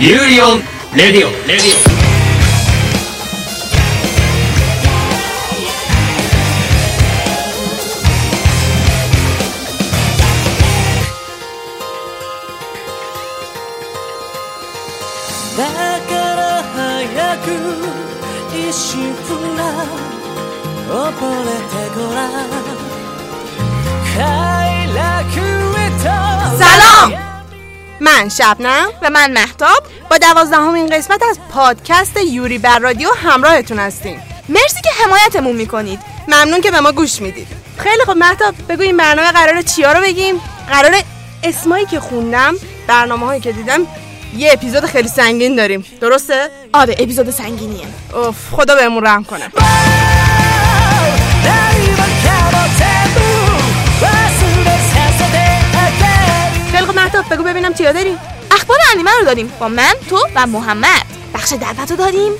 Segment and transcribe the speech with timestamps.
[0.00, 0.60] ユーリオン
[0.96, 2.09] レディオレディだ
[28.30, 34.22] شبنم و من محتاب با دوازدهمین قسمت از پادکست یوری بر رادیو همراهتون هستیم.
[34.48, 36.00] مرسی که حمایتمون می‌کنید.
[36.28, 37.48] ممنون که به ما گوش می‌دید.
[37.78, 41.04] خیلی خب مهتاب بگو این برنامه قراره چیا رو بگیم؟ قراره
[41.44, 42.54] اسمایی که خوندم
[42.86, 43.86] برنامه هایی که دیدم
[44.36, 45.84] یه اپیزود خیلی سنگین داریم.
[46.00, 47.86] درسته؟ آره اپیزود سنگینیه.
[48.14, 49.50] اوف خدا بهمون رحم کنه.
[57.12, 58.18] げる خیلی مهتاب بگو ببینم چیا داریم
[58.50, 59.52] اخبار انیمه رو داریم.
[59.60, 61.04] با من تو و محمد.
[61.34, 62.32] بخش دعوت رو داریم.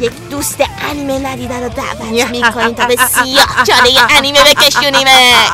[0.00, 0.56] یک دوست
[0.90, 5.50] انیمه ندیده رو دعوت می‌کنیم تا به سیاه چاله انیمه بکشونیمش.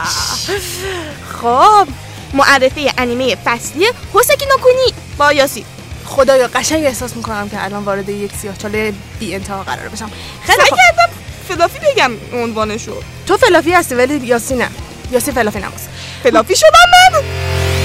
[1.43, 1.87] خب
[2.35, 5.65] معرفی انیمه فصلی حسکی نوکونی با یاسی.
[6.07, 10.11] خدایا قشنگ احساس می‌کنم که الان وارد یک سیاه چاله بی انتها قرار بشم.
[10.47, 11.13] خیلی کردم
[11.49, 13.03] فلافی بگم عنوانشو.
[13.27, 14.69] تو فلافی هستی ولی یاسی نه.
[15.11, 15.89] یاسی فلافی نماز
[16.23, 16.69] فلافی شدم
[17.13, 17.80] من.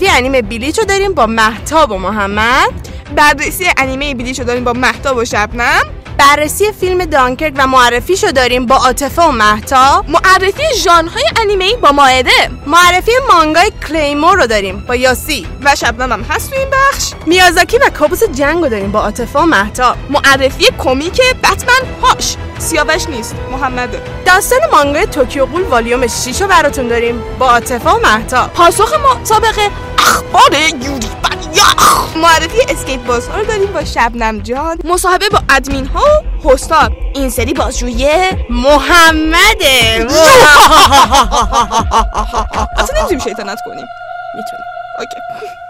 [0.00, 2.88] معرفی انیمه بیلیچو داریم با محتاب و محمد.
[3.16, 5.82] بررسی انیمه بیلیشو داریم با محتاب و شبنم.
[6.18, 12.50] بررسی فیلم دانکرک و معرفیشو داریم با عاطفه و محتاب معرفی ژانرهای انیمه با ماعده.
[12.66, 15.46] معرفی مانگای کلیمور رو داریم با یاسی.
[15.62, 17.12] و شبنم هم هست تو این بخش.
[17.26, 22.36] میازاکی و کابوس جنگ رو داریم با عاطفه و محتاب معرفی کمیک بتمن هاش.
[22.58, 27.98] سیاوش نیست محمده داستان مانگای توکیو قول والیوم 6 رو براتون داریم با عاطفه و
[27.98, 29.70] محتاب پاسخ ما سابقه
[30.08, 30.52] اخبار
[30.82, 31.08] یوری
[31.54, 32.16] یخ.
[32.16, 34.78] معرفی اسکیت باز ها رو داریم با شبنم جان.
[34.84, 36.04] مصاحبه با ادمین ها
[36.44, 36.96] و هستار.
[37.14, 38.06] این سری بازجویی
[38.50, 40.06] محمده.
[42.78, 43.86] اصلا نمی‌تونیم شیطنت کنیم.
[44.34, 44.62] می‌تونی
[44.98, 45.16] اوکی"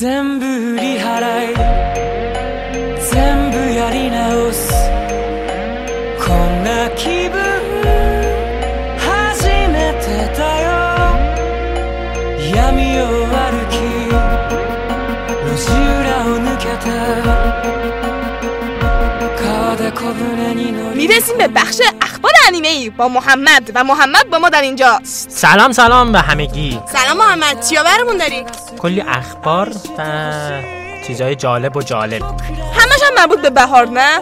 [0.00, 1.54] 全部売り払い。
[3.10, 4.70] 全部やり直す。
[6.24, 7.42] こんな気分
[8.96, 10.06] 初めて
[10.38, 10.70] だよ。
[12.54, 13.42] 闇を歩
[13.74, 13.74] き
[15.42, 16.86] 路地裏を抜けて。
[19.42, 21.82] 川で小舟に乗り믿었으면 박수
[22.48, 23.70] انیمه ای با محمد.
[23.74, 25.00] و محمد با ما در اینجا.
[25.28, 26.80] سلام سلام به همگی.
[26.92, 27.66] سلام محمد.
[27.66, 28.44] چیا برامون داری؟
[28.78, 30.02] کلی اخبار و
[31.06, 32.22] چیزای جالب و جالب.
[32.72, 34.20] همش هم مربوط به بهار نه؟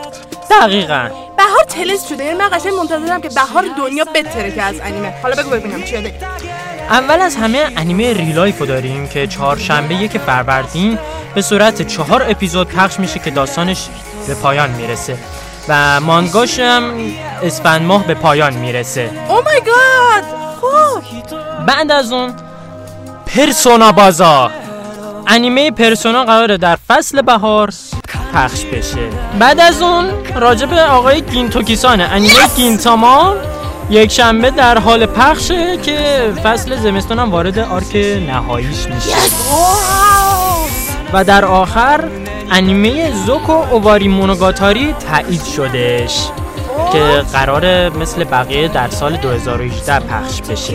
[0.50, 1.08] دقیقا.
[1.36, 2.24] بهار تلس شده.
[2.24, 5.14] یعنی من قشنگ منتظرم که بهار دنیا بتره که از انیمه.
[5.22, 6.14] حالا بگو ببینم چیا داری
[6.90, 10.98] اول از همه انیمه ریلایفو داریم که چهارشنبه یک فروردین
[11.34, 13.88] به صورت چهار اپیزود پخش میشه که داستانش
[14.26, 15.16] به پایان می‌رسه.
[15.68, 16.82] و مانگاش هم
[17.42, 19.10] اسفند ماه به پایان می‌رسه.
[19.28, 20.24] او مای گاد
[21.66, 22.34] بعد از اون
[23.26, 24.50] پرسونا بازا.
[25.26, 27.70] انیمه پرسونا قراره در فصل بهار
[28.34, 29.08] پخش بشه.
[29.38, 33.34] بعد از اون راجب آقای گینتوکیسانه انیمه گینتاما
[33.90, 39.16] یک شنبه در حال پخشه که فصل زمستون هم وارد آرک نهاییش میشه.
[41.12, 42.04] و در آخر
[42.50, 46.28] انیمه زوکو اوواری مونوگاتاری تایید شدش
[46.92, 50.74] که قراره مثل بقیه در سال 2018 پخش بشه.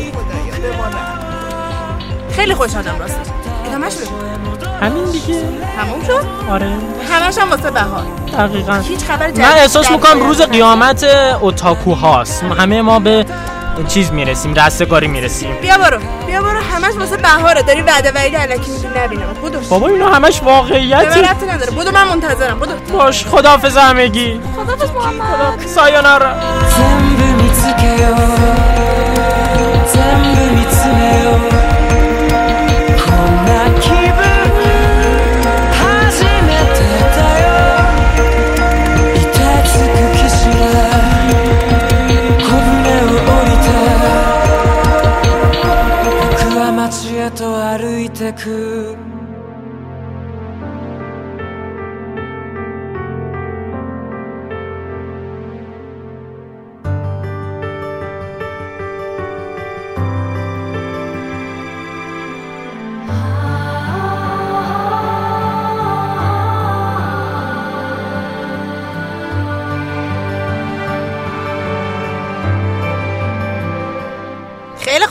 [2.31, 3.27] خیلی خوشحالم راستش.
[3.65, 4.15] ادامهش بگو
[4.81, 5.41] همین دیگه.
[5.77, 6.71] تموم شد؟ آره.
[7.09, 8.05] همش هم واسه بهار.
[8.37, 8.73] دقیقا.
[8.73, 10.41] هیچ خبر من احساس می‌کنم روز.
[10.41, 11.03] قیامت
[11.41, 12.43] اوتاکو هاست.
[12.43, 13.25] همه ما به
[13.87, 15.55] چیز می‌رسیم رستگاری می‌رسیم.
[15.61, 15.97] بیا برو
[16.27, 17.61] بیا برو همش واسه بهاره.
[17.61, 19.33] داری وعده وعید الکی میگی نبینم.
[19.41, 19.59] بودو.
[19.59, 21.71] بابا اینا همش به من نداره.
[21.71, 22.59] بودو من منتظرم.
[22.59, 22.73] بودو.
[22.93, 24.41] باش خداحافظ همگی.
[24.55, 25.67] خدافظ محمد.
[25.67, 26.35] سایونارا
[48.31, 48.80] could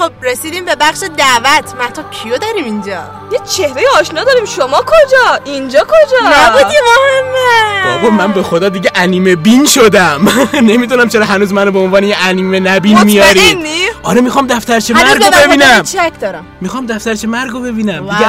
[0.01, 1.75] خب رسیدیم به بخش دعوت.
[1.81, 3.03] مهتا کیو داریم اینجا؟
[3.33, 4.45] یه چهره آشنا داریم.
[4.45, 8.03] شما کجا؟ اینجا کجا؟ نبودی محمد.
[8.03, 10.29] بابا من به خدا دیگه انیمه بین شدم.
[10.71, 13.57] نمی‌دونم چرا هنوز منو به عنوان یه انیمه نبین میاری
[14.03, 15.83] آره می‌خوام دفترچه مرگو ببینم.
[15.83, 16.47] چک دارم.
[16.61, 18.01] می‌خوام دفترچه مرگو ببینم.
[18.03, 18.27] دیگه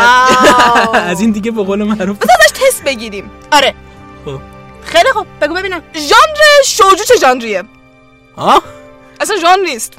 [1.12, 3.32] از این دیگه به قول معروف ازش تست بگیریم.
[3.52, 3.76] آره.
[4.26, 4.40] خب.
[4.86, 5.82] خیلی خب بگو ببینم.
[5.94, 7.64] ژانر شوجو چه ژانریه؟
[8.36, 8.64] آه
[9.22, 9.94] اصلا ژانر نیست.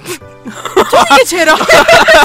[1.11, 1.57] دیگه چرا؟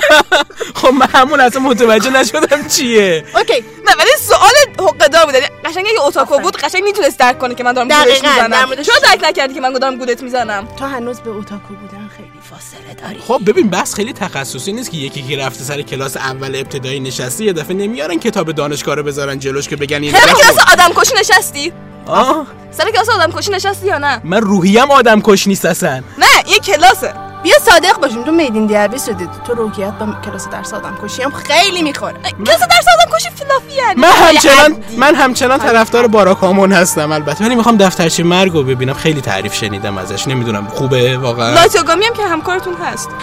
[0.81, 3.25] خب من همون اصلا متوجه نشدم چیه.
[3.35, 3.53] اوکی.
[3.87, 5.33] نه ولی سوال حقدار بود.
[5.33, 8.75] یعنی قشنگ اگه اوتاکو بود قشنگ می‌تونست درک کنه که من دارم گولش می‌زنم.
[8.75, 12.93] چرا درک نکردی که من دارم گولت می‌زنم؟ تو هنوز به اوتاکو بودن خیلی فاصله
[13.01, 13.19] داری.
[13.27, 17.43] خب ببین بس خیلی تخصصی نیست که یکی که رفته سر کلاس اول ابتدایی نشسته
[17.43, 20.11] یه دفعه نمیارن کتاب دانشگاه رو بذارن جلوش که بگن این.
[20.11, 21.73] کلاس آدم کشی نشستی؟
[22.07, 22.47] آه.
[22.71, 26.03] سر کلاس آدم کشی نشستی یا نه؟ من روحیم آدم کش نیست اصلا
[26.47, 27.13] این کلاسه.
[27.43, 31.31] بیا صادق باشیم تو میدین دیابی شدی تو روحیت با کلاس درس آدم کشی هم
[31.31, 32.15] خیلی می‌خوره.
[32.45, 34.01] کلاس درس آدم کشی فلافی یعنی.
[34.01, 37.45] من همچنان من همچنان طرفدار باراکامون هستم البته.
[37.45, 38.93] ولی می‌خوام دفترچه مرگو ببینم.
[38.93, 40.27] خیلی تعریف شنیدم ازش.
[40.27, 41.53] نمی‌دونم خوبه واقعا.
[41.53, 43.09] لایتوگامی هم که همکارتون هست.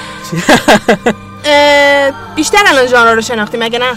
[2.37, 3.93] بیشتر الان ژانر رو شناختی مگه نه؟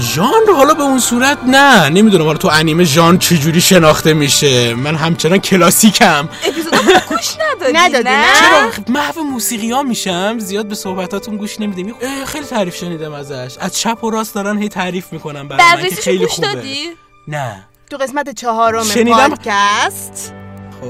[0.00, 1.88] ژانر حالا به اون صورت نه.
[1.88, 4.74] نمی‌دونم حالا تو انیمه ژانر چجوری شناخته میشه.
[4.74, 6.28] من همچنان کلاسیکم.
[6.48, 6.74] اپیزود
[7.08, 10.38] گوش ندادی ندادی، نه؟ چرا؟ محو موسیقی ها میشم.
[10.38, 11.94] زیاد به صحبتاتون گوش نمیدیم.
[12.00, 13.56] اه، خیلی تعریف شنیدم ازش.
[13.60, 16.54] از چپ و راست دارن هی تعریف می‌کنن برای من که خیلی گوش خوبه.
[16.54, 16.88] دادی؟
[17.28, 17.64] نه.
[17.90, 19.28] تو قسمت چهارم شنیدم.
[19.28, 20.32] پادکست.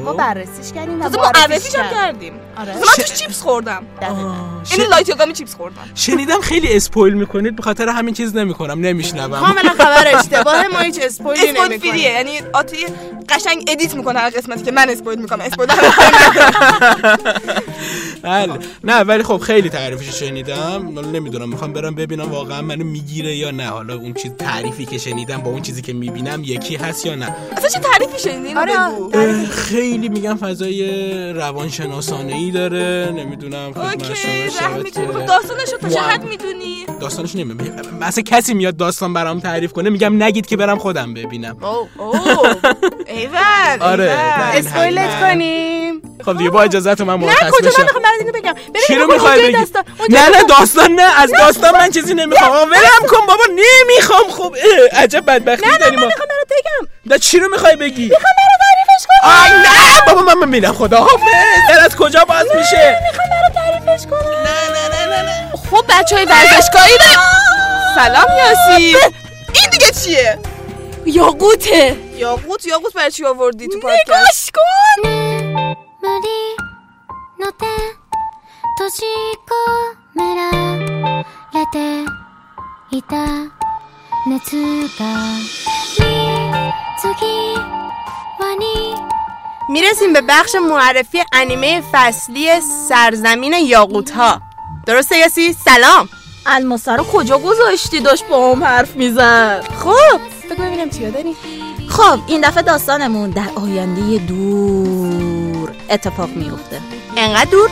[0.05, 2.32] ما خب بررسیش کردیم و تازه معرفیش معرفیش هم کردیم.
[2.58, 2.75] آره.
[2.75, 3.82] من توش چیپس خوردم.
[4.00, 5.76] این ش- لایتوگامی چیپس خوردم.
[5.94, 9.40] شنیدم خیلی spoil می‌کنید به خاطر همین چیز نمی‌کنم نمیشنوم.
[9.40, 11.93] کاملا خبر اشتباه ما هیچ spoil ی spoil نمی‌کنیم.
[11.93, 12.76] فریه یعنی آتی
[13.28, 15.69] قشنگ edit می‌کنه هر قسمتی که من spoil می‌کنم spoil
[18.22, 18.52] بله.
[18.84, 20.99] نه ولی خب خیلی تعریفش شنیدم.
[21.12, 23.66] نمی‌دونم می‌خوام برم ببینم واقعا منو می‌گیره یا نه.
[23.69, 27.37] حالا اون چیز تعریفی که شنیدم با اون چیزی که می‌بینم یکی هست یا نه.
[27.56, 28.60] اصلا چه تعریفی شنیدی؟ اینو
[29.14, 34.14] آره خیلی میگم فضای روانشناسانه ای داره نمی‌دونم خدمت okay
[34.50, 36.00] شما خب داستانشو تا چه.
[36.00, 37.98] حد می‌دونی؟ داستانش نمی‌دونم.
[38.00, 41.56] مثلا کسی میاد داستان برام تعریف کنه میگم نگید که برم خودم ببینم.
[41.64, 42.54] اوه اوه
[43.06, 44.10] ایول آره،
[44.54, 45.20] اسپویلت.
[45.20, 46.02] کنیم.
[46.24, 47.78] خب دیگه با اجازهتون من نه مرخص کجا؟ بشم.
[47.78, 48.52] من می‌خوام برات اینو بگم.
[48.52, 49.64] ببین چی رو می‌خوای بگی؟
[50.10, 52.70] نه نه داستان- نه از داستان من چیزی نمی‌خوام.
[52.70, 54.54] ولم کن بابا نمی‌خوام خب
[54.92, 56.06] اه، عجب بدبختی نه نه داریم من.
[56.06, 56.88] می‌خوام برات بگم.
[57.06, 58.34] نه چی رو می‌خوای بگی؟ می‌خوام
[58.98, 61.24] تعریفش کنم آی نه بابا من میرم خدا حافظ.
[61.68, 64.18] در از کجا باز میشه؟ می‌خوام برات تعریفش کنم.
[64.18, 65.50] نه نه نه نه نه.
[65.70, 66.98] خب بچه های ورزشگاهی
[67.94, 68.96] سلام یاسی
[69.54, 70.38] این دیگه چیه؟
[71.06, 71.96] یاقوته.
[72.17, 74.62] یاقوت یاقوت برای چی آوردی تو پادکست؟ نگاش کن
[84.28, 84.38] 無
[89.68, 92.48] می‌رسیم به بخش معرفی انیمه فصلی
[92.88, 94.40] سرزمین یاقوت ها
[94.86, 96.08] درسته یاسی؟ سلام.
[96.46, 99.64] الماسه رو کجا گذاشتی؟ داشت با هم حرف می‌زد.
[99.78, 100.20] خب.
[100.50, 101.36] بگو ببینم چیا داری؟
[101.88, 106.80] خب این دفعه داستانمون در آینده دور اتفاق میفته
[107.16, 107.70] انقدر دور؟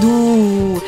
[0.00, 0.82] دور.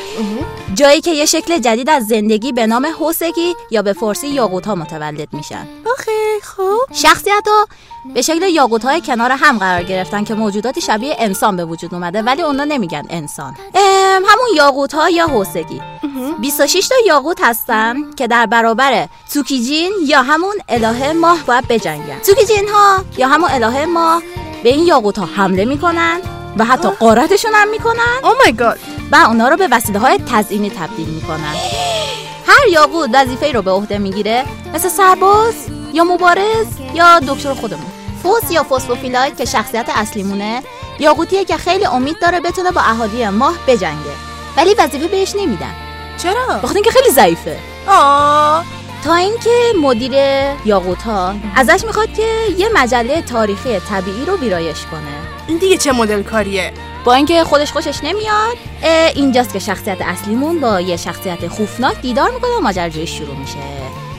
[0.73, 4.75] جایی که یه شکل جدید از زندگی به نام حوسگی یا به فارسی یاقوت ها
[4.75, 5.67] متولد میشن.
[5.91, 6.11] آخه
[6.43, 6.93] خب.
[6.93, 7.67] شخصیت ها
[8.13, 12.21] به شکل یاقوت های کنار هم قرار گرفتن که موجوداتی شبیه انسان به وجود اومده
[12.21, 13.55] ولی اونا نمیگن انسان.
[14.15, 15.81] همون یاقوت ها یا حوسگی.
[16.39, 22.19] 26 تا یاقوت هستن که در برابر توکیجین یا همون اله ماه باید بجنگن.
[22.19, 24.23] توکیجین ها یا همون اله ماه
[24.63, 26.19] به این یاقوت ها حمله می‌کنن
[26.57, 28.19] و حتی قارتشون هم می‌کنن.
[28.23, 28.79] او مای گاد
[29.11, 31.55] و اونا رو به وسیله های تزئینی تبدیل می‌کنن.
[32.47, 35.53] هر یاقوت وظیفه رو به عهده می‌گیره مثل سرباز
[35.93, 37.91] یا مبارز یا دکتر خودمون.
[38.23, 40.63] فوس یا فوسفوفیلایت که شخصیت اصلیمونه
[40.99, 44.15] یاقوتیه که خیلی امید داره بتونه با اهالی ماه بجنگه.
[44.57, 45.75] ولی وظیفه بهش نمیدن.
[46.17, 47.59] چرا؟ بخاطر اینکه خیلی ضعیفه.
[47.87, 48.65] آه
[49.03, 49.49] تا اینکه
[49.81, 50.13] مدیر
[50.65, 52.27] یاقوت ها ازش می‌خواد که
[52.57, 55.20] یه مجله تاریخی طبیعی رو ویرایش کنه.
[55.47, 58.57] این دیگه چه مدل کاریه؟ با اینکه خودش خوشش نمیاد.
[59.15, 63.57] اینجاست که شخصیت اصلیمون با یه شخصیت خوفناک دیدار می‌کنه و ماجراجویی شروع میشه.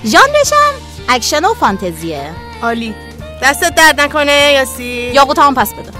[0.05, 0.73] ژانرشم
[1.09, 2.31] اکشن و فانتزیه.
[2.63, 2.95] عالی.
[3.43, 5.91] دستت درد نکنه یاسی؟ یاقوت هم پس بده.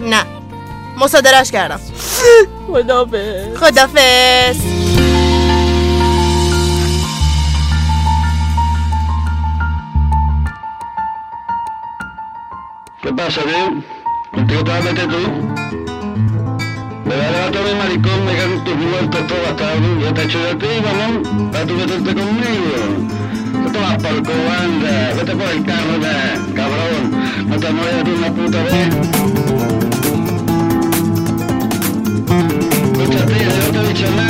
[0.00, 0.24] نه.
[0.98, 1.80] مصادرش کردم.
[2.72, 3.56] خدافظ.
[3.56, 4.60] خدافز
[13.02, 13.40] ¿Qué pasa?
[14.36, 15.16] ¿Contigo te vas a meter tú?
[17.06, 20.00] Me va a levantar mi maricón, me en tus muertos todos bastardo.
[20.00, 22.76] Yo te echo a ti, mamón, para tú meterte conmigo.
[23.64, 25.14] No te vas por el cubo, anda.
[25.16, 26.14] Vete por el carro, anda,
[26.54, 27.02] cabrón.
[27.48, 28.72] No te muevas tú una puta vez.
[32.92, 34.25] Escúchate, yo no te he dicho nada,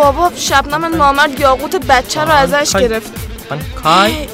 [0.00, 2.76] بابا شبنم نامرد یاقوت بچه رو ازش.
[2.76, 3.12] گرفت.
[3.50, 4.28] بانکای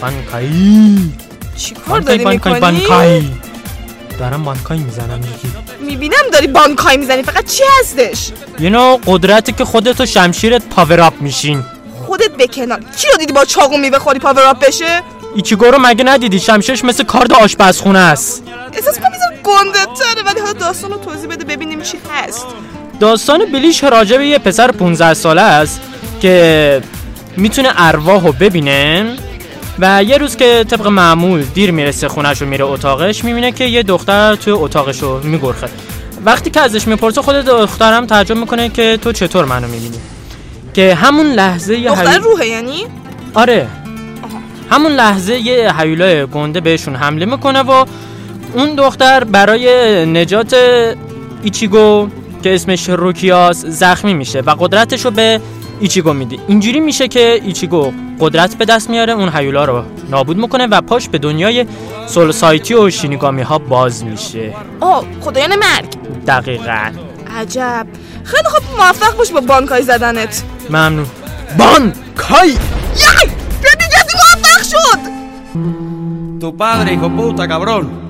[0.00, 0.96] بانکای.
[1.56, 3.22] چی کار داری می‌کنی؟ بانکای.
[4.18, 5.52] دارم بانکای می‌زنم یکی.
[5.80, 11.00] می‌بینم داری بانکای می‌زنی فقط چی هستش؟ یه نوع قدرتی که خودت و شمشیرت power
[11.00, 11.64] up میشین.
[12.06, 12.80] خودت به کنار.
[12.96, 15.02] کی رو دیدی با چاقو میوه خوری power up بشه؟
[15.34, 18.42] ایچیگو رو مگه ندیدی؟ شمشیرش مثل کارد آشپزخونه است.
[18.72, 19.10] احساس کنم
[19.42, 22.46] گنده تره ولی حالا داستان رو توضیح بده ببینیم چی هست.
[23.02, 25.80] داستان بلیش راجع به یه پسر 15 ساله است
[26.20, 26.82] که
[27.36, 29.06] می‌تونه ارواح رو ببینه
[29.78, 33.82] و یه روز که طبق معمول دیر می‌رسه خونش و میره اتاقش می‌بینه که یه
[33.82, 35.68] دختر توی اتاقش رو میگرخه.
[36.24, 39.98] وقتی که ازش می‌پرسه خود دخترم تعجب می‌کنه که تو چطور منو می‌بینی؟
[40.74, 42.86] که همون لحظه یه دختر روحه یعنی؟
[43.34, 43.66] آره.
[44.70, 47.84] همون لحظه یه هیولای گنده بهشون حمله می‌کنه و
[48.54, 50.56] اون دختر برای نجات
[51.42, 52.08] ایچیگو
[52.42, 55.40] که اسمش روکیاس زخمی میشه و قدرتش رو به
[55.80, 60.66] ایچیگو میده اینجوری میشه که ایچیگو قدرت به دست میاره اون هیولا رو نابود می‌کنه
[60.66, 61.66] و پاش به دنیای
[62.06, 64.54] سولسایتی و شینیگامی ها باز میشه.
[64.80, 65.88] آه خدایان مرگ.
[66.26, 66.90] دقیقا.
[67.36, 67.86] عجب.
[68.24, 70.42] خیلی خوب موفق باش با بانکای زدنت.
[70.70, 71.06] ممنون.
[71.58, 73.26] بان کای یای
[73.60, 75.12] دیگه موفق شد!
[76.40, 78.01] Tu padre, hijo puta, cabrón.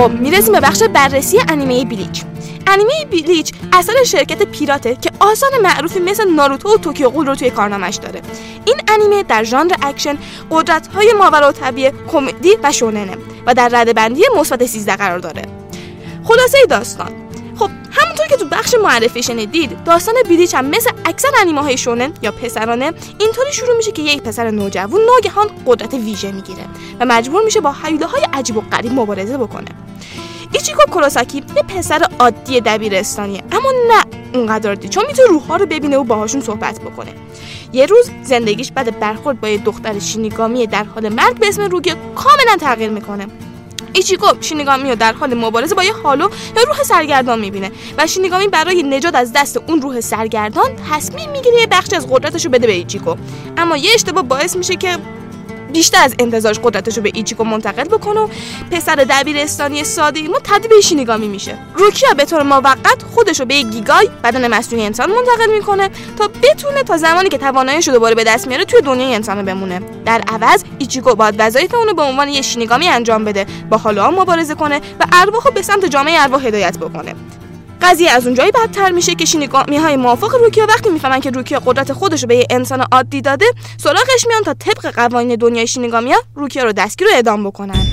[0.00, 2.24] خب می‌رسیم به بخش بررسی انیمه بلیچ.
[2.66, 7.50] انیمه بلیچ اثر شرکت پیراته که آثار معروفی مثل ناروتو و توکیو غول رو توی
[7.50, 8.20] کارنامش داره.
[8.64, 10.18] این انیمه در ژانر اکشن
[10.50, 13.16] قدرت های ماورا طبیعه کمدی و شوننه
[13.46, 15.42] و در رده بندی مثبت 13 قرار داره.
[16.24, 17.19] خلاصه داستان.
[17.60, 22.12] خب همونطور که تو بخش معرفی شنیدید داستان بلیچ هم مثل اکثر انیمه های شونن
[22.22, 26.64] یا پسرانه اینطوری شروع میشه که یک پسر نوجوان ناگهان قدرت ویژه می‌گیره
[27.00, 29.68] و مجبور میشه با حیوله های عجیب و غریب مبارزه بکنه.
[30.52, 35.96] ایچیکو کوراساکی یه پسر عادی دبیرستانیه اما نه اونقدر عادی چون می‌تونه روحها رو ببینه
[35.96, 37.14] و باهاشون صحبت بکنه.
[37.72, 41.92] یه روز زندگیش بعد برخورد با یه دختر شینیگامی در حال مرگ به اسم روگی
[42.14, 43.26] کاملا تغییر می‌کنه.
[43.92, 47.70] ایچیکو شینیگامی رو در حال مبارزه با یه هالو یا روح سرگردان می‌بینه.
[47.98, 52.44] و شینیگامی برای نجات از دست اون روح سرگردان تصمیم می‌گیره یه بخشی از قدرتش
[52.44, 53.16] رو بده به ایچیکو
[53.56, 54.98] اما یه اشتباه باعث میشه که
[55.70, 58.28] بیشتر از انتظارش قدرتش رو به ایچیکو منتقل بکنه و
[58.70, 60.38] پسر دبیرستانی ساده ما
[60.70, 61.58] به شینیگامی میشه.
[61.76, 66.28] روکیا به طور موقت خودش رو به یک گیگای بدن مصنوعی انسان منتقل می‌کنه تا
[66.42, 69.80] بتونه تا زمانی که تواناییش رو دوباره به دست میاره توی دنیای انسان بمونه.
[70.04, 73.46] در عوض ایچیکو باید وظایف اونو به عنوان یه شینیگامی انجام بده.
[73.70, 77.14] با حالا مبارزه کنه و ارواح رو به سمت جامعه ارواح هدایت بکنه.
[77.82, 81.92] قضیه از اونجایی بدتر میشه که شینیگامی های موافق روکیا وقتی می‌فهمن که روکیا قدرت
[81.92, 83.46] خودش رو به یه انسان عادی داده
[83.76, 87.86] سراغش میان تا طبق قوانین دنیای شینیگامی ها روکیا رو دستگیر و اعدام بکنن.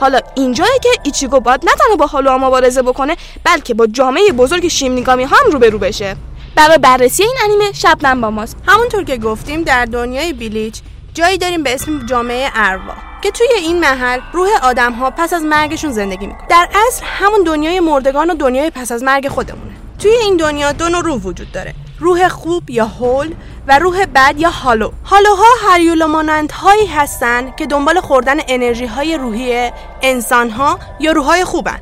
[0.00, 4.68] حالا اینجایی که ایچیگو باید نه تنها با حالا مبارزه بکنه بلکه با جامعه بزرگ
[4.68, 6.16] شینیگامی ها هم روبرو بشه.
[6.56, 8.56] برای بررسی این انیمه شبنم با ماست.
[8.66, 10.80] همونطور که گفتیم در دنیای بلیچ
[11.14, 15.42] جایی داریم به اسم جامعه ارواح که توی این محل روح آدم ها پس از
[15.42, 16.46] مرگشون زندگی می‌کنه.
[16.48, 19.72] در اصل همون دنیای مردگان و دنیای پس از مرگ خودمونه.
[19.98, 21.74] توی این دنیا دو نوع روح وجود داره.
[22.00, 23.34] روح خوب یا هول
[23.68, 24.90] و روح بد یا هالو.
[25.04, 29.70] هالوها هریولا مانند هایی هستن که دنبال خوردن انرژی های روحی
[30.02, 31.80] انسان ها یا روح های خوبن.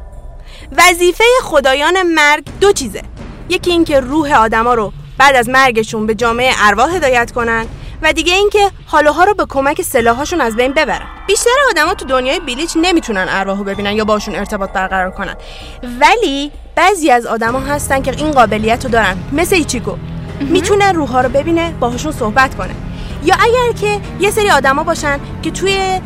[0.76, 3.02] وظیفه خدایان مرگ دو چیزه.
[3.49, 7.67] یکی اینکه روح آدما رو بعد از مرگشون به جامعه ارواح هدایت کنن
[8.03, 11.07] و دیگه اینکه حالاها رو به کمک سلاحاشون از بین ببرن.
[11.27, 15.35] بیشتر آدما تو دنیای بلیچ نمی‌تونن ارواحو ببینن یا باشون ارتباط برقرار کنن.
[16.01, 19.17] ولی بعضی از آدما هستن که این قابلیت رو دارن.
[19.33, 19.97] مثل ایچیگو
[20.41, 22.75] می‌تونه روحا رو ببینه باهاشون صحبت کنه.
[23.25, 26.01] یا اگر که یه سری آدما باشن که توی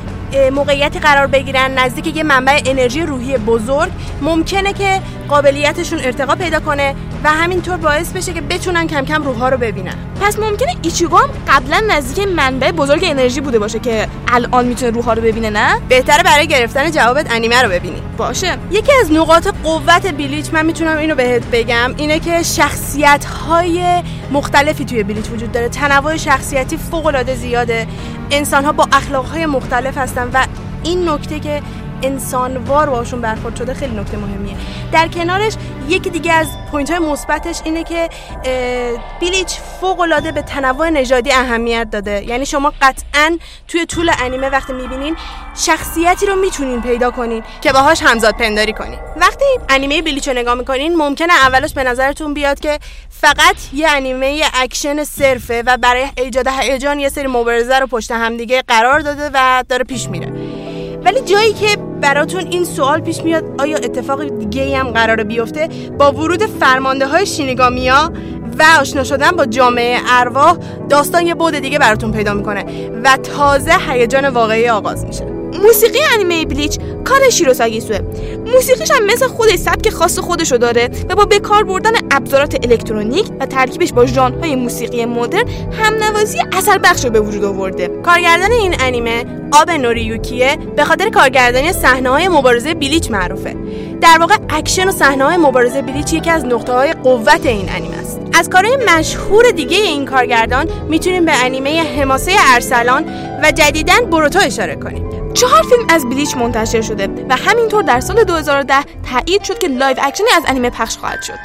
[0.52, 3.90] موقعیتی قرار بگیرن نزدیک یه منبع انرژی روحی بزرگ
[4.22, 6.94] ممکنه که قابلیتشون ارتقا پیدا کنه
[7.24, 9.94] و همینطور باعث بشه که بتونن کم کم روحا رو ببینن.
[10.22, 15.12] پس ممکنه ایچیگو هم قبلا نزدیک منبع بزرگ انرژی بوده باشه که الان می‌تونه روحا
[15.12, 18.02] رو ببینه نه؟ بهتره برای گرفتن جوابت انیمه رو ببینی.
[18.16, 18.56] باشه.
[18.70, 24.84] یکی از نقاط قوت بلیچ من می‌تونم اینو بهت بگم اینه که شخصیت های مختلفی
[24.84, 25.68] توی بلیچ وجود داره.
[25.68, 27.86] تنوع شخصیتی فوق العاده زیاده.
[28.30, 30.46] انسان ها با اخلاق های مختلف هستن و
[30.84, 31.62] این نکته که
[32.02, 34.56] انسانوار باشون برخورد شده خیلی نکته مهمیه.
[34.92, 35.52] در کنارش
[35.88, 38.08] یکی دیگه از point های مثبتش اینه که
[39.20, 42.24] بلیچ فوق العاده به تنوع نژادی اهمیت داده.
[42.24, 43.38] یعنی شما قطعا
[43.68, 45.16] توی طول انیمه وقتی می‌بینین
[45.56, 48.98] شخصیتی رو می‌تونین پیدا کنین که باهاش همزاد پنداری کنین.
[49.16, 52.78] وقتی انیمه بلیچ رو نگاه می‌کنین ممکنه اولش به نظرتون بیاد که
[53.10, 58.62] فقط یه انیمه اکشن صرفه و برای ایجاد هیجان یه سری مبارزه رو پشت همدیگه
[58.68, 60.57] قرار داده و داره پیش میره.
[61.04, 66.12] ولی جایی که براتون این سوال پیش میاد آیا اتفاق دیگه هم قراره بیفته؟ با
[66.12, 68.12] ورود فرمانده های شینیگامیا
[68.58, 70.56] و آشنا شدن با جامعه ارواح
[70.88, 72.64] داستان یه بعد دیگه براتون پیدا می‌کنه
[73.04, 75.37] و تازه هیجان واقعی آغاز میشه.
[75.52, 77.98] موسیقی انیمه بلیچ کار شیروساگیسوه
[78.46, 83.46] موسیقیش هم مثل خودش سبک خاص خودشو داره و با بکار بردن ابزارات الکترونیک و
[83.46, 87.88] ترکیبش با ژانرهای موسیقی مدرن همنوازی اثر بخش رو به وجود آورده.
[87.88, 93.56] کارگردان این انیمه آبه نوریوکی که به خاطر کارگردانی صحنه های مبارزه بلیچ معروفه.
[94.00, 97.96] در واقع اکشن و صحنه های مبارزه بلیچ یکی از نقطه های قوت این انیمه
[97.96, 98.20] است.
[98.34, 103.04] از کارهای مشهور دیگه این کارگردان می‌تونیم به انیمه حماسه ارسلان
[103.42, 105.08] و جدیداً بوروتو اشاره کنیم.
[105.40, 108.74] چهار فیلم از بلیچ منتشر شده و همینطور در سال 2010
[109.10, 111.38] تایید شد که live action ی از انیمه پخش خواهد شد.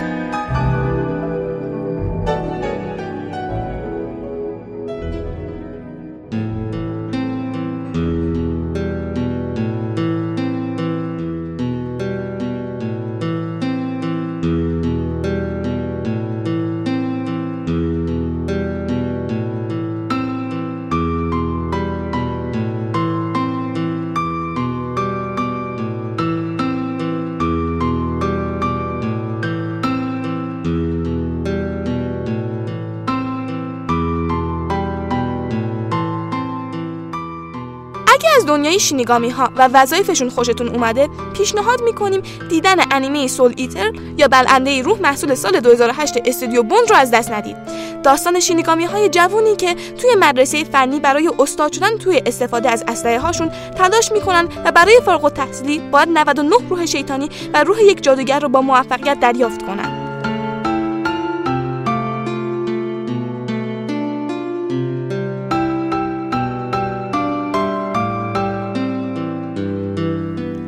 [38.64, 44.82] دنیای شینیگامی ها و وظایفشون خوشتون اومده پیشنهاد می‌کنیم دیدن انیمه سول ایتر یا بلنده
[44.82, 47.56] روح محصول سال 2008 استودیو بوند رو از دست ندید.
[48.04, 53.20] داستان شینیگامی های جوونی که توی مدرسه فنی برای استاد شدن توی استفاده از اسلحه
[53.20, 58.40] هاشون تلاش می‌کنن و برای فارغ التحصیلی باید 99 روح شیطانی و روح یک جادوگر
[58.40, 60.03] رو با موفقیت دریافت کنن.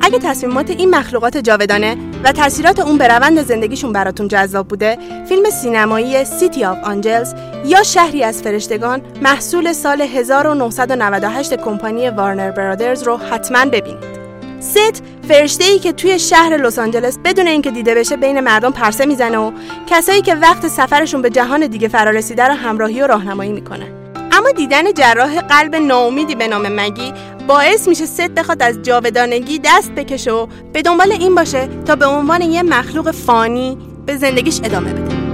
[0.05, 4.97] اگه تصمیمات این مخلوقات جاودانه و تاثیرات اون به روند زندگیشون براتون جذاب بوده
[5.29, 7.33] فیلم سینمایی City of Angels
[7.65, 14.25] یا شهری از فرشتگان محصول سال 1998 کمپانی Warner Brothers رو حتما ببینید.
[14.59, 19.05] ست فرشته ای که توی شهر لس آنجلس بدون اینکه دیده بشه بین مردم پرسه
[19.05, 19.51] می‌زنه و
[19.87, 23.85] کسایی که وقت سفرشون به جهان دیگه فرا رسیده رو همراهی و راهنمایی می‌کنه.
[24.31, 27.13] اما دیدن جراح قلب ناامیدی به نام مگی
[27.47, 32.05] باعث میشه ست بخواد از جاودانگی دست بکشه و به دنبال این باشه تا به
[32.05, 35.24] عنوان یه مخلوق فانی به زندگیش ادامه بده.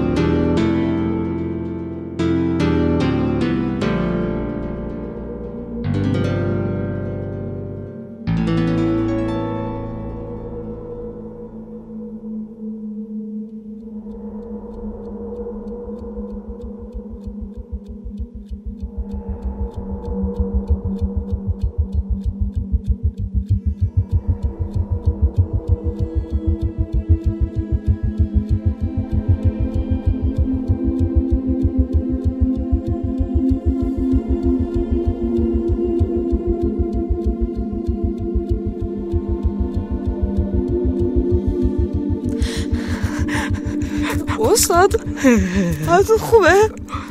[45.87, 46.53] حالتون خوبه؟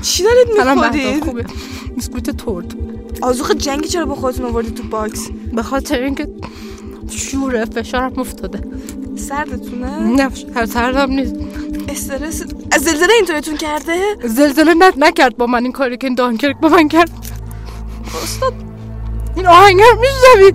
[0.02, 1.44] چی دارید می‌خورید؟ خوبه
[1.94, 2.66] بیسکویت تورت
[3.22, 6.28] آزوخ جنگی چرا با خودتون آوردید تو باکس؟ به خاطر اینکه
[7.10, 8.60] شوره فشارم افتاده
[9.16, 11.34] سردتونه؟ نه هر سردم نیست
[11.88, 12.42] استرس
[12.72, 16.68] از زلزله اینطوریتون کرده؟ زلزله نت نکرد با من این کاری که این دانکرک با
[16.68, 17.10] من کرد
[18.22, 18.54] استاد
[19.36, 20.52] این آهنگ هم میشنوی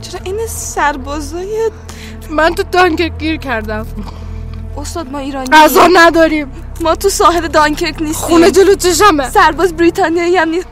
[0.00, 1.70] چرا این سربازای
[2.30, 3.86] من تو دانکرک گیر کردم
[4.84, 6.52] استاد ما ایرانی غذا نداریم.
[6.80, 8.28] ما تو ساحل دانکرک نیستیم.
[8.28, 9.30] خونه جلو چشمه.
[9.30, 10.66] سرباز بریتانیایی هم نیست.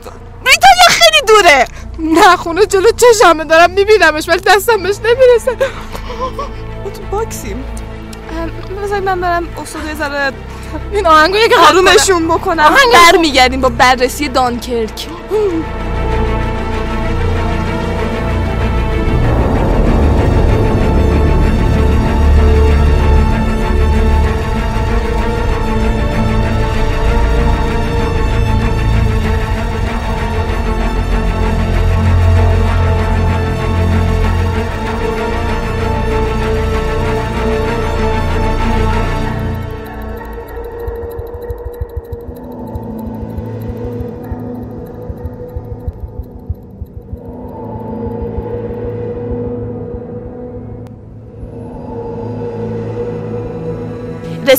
[0.45, 1.67] بریتانیا خیلی دوره.
[1.99, 3.43] نه خونه جلو چشمه.
[3.43, 5.51] دارم میبینمش ولی دستم بهش نمی‌رسه.
[6.83, 7.63] ما تو باکسیم.
[8.83, 10.31] بذاری من برم استاد یه ذره
[10.91, 15.07] این آهنگو یک آرومشون بکنم برمیگردیم با بررسی دانکرک.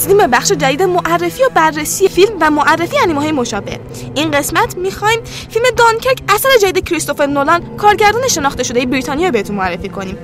[0.05, 3.81] رسیدیم به بخش جدید معرفی و بررسی فیلم و معرفی انیمه مشابه.
[4.15, 9.89] این قسمت می‌خوایم فیلم دانکرک اثر جدید کریستوفر نولان کارگردان شناخته شده بریتانیا بهتون معرفی
[9.89, 10.19] کنیم.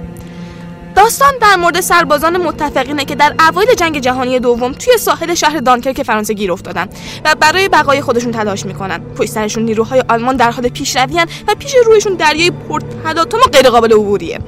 [0.96, 6.02] داستان در مورد سربازان متفقینه که در اوایل جنگ جهانی دوم توی ساحل شهر دانکرک
[6.02, 6.88] فرانسه گیر افتادن
[7.24, 8.98] و برای بقای خودشون تلاش می‌کنن.
[8.98, 14.38] پشت سرشون نیروهای آلمان در حال پیشرویان و پیش رویشون دریای پرتلاطم و غیرقابل عبوریه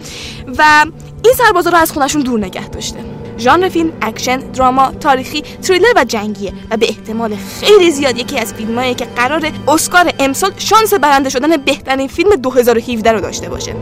[0.59, 0.87] و
[1.25, 3.12] این سربازا رو از خونشون دور نگه داشته.
[3.43, 8.55] ژانر فیلم اکشن drama تاریخی تریلر و جنگیه و به احتمال خیلی زیاد یکی از
[8.55, 13.75] فیلمایی که قرار اسکار امسال شانس برنده شدن بهترین فیلم 2017 رو داشته باشه.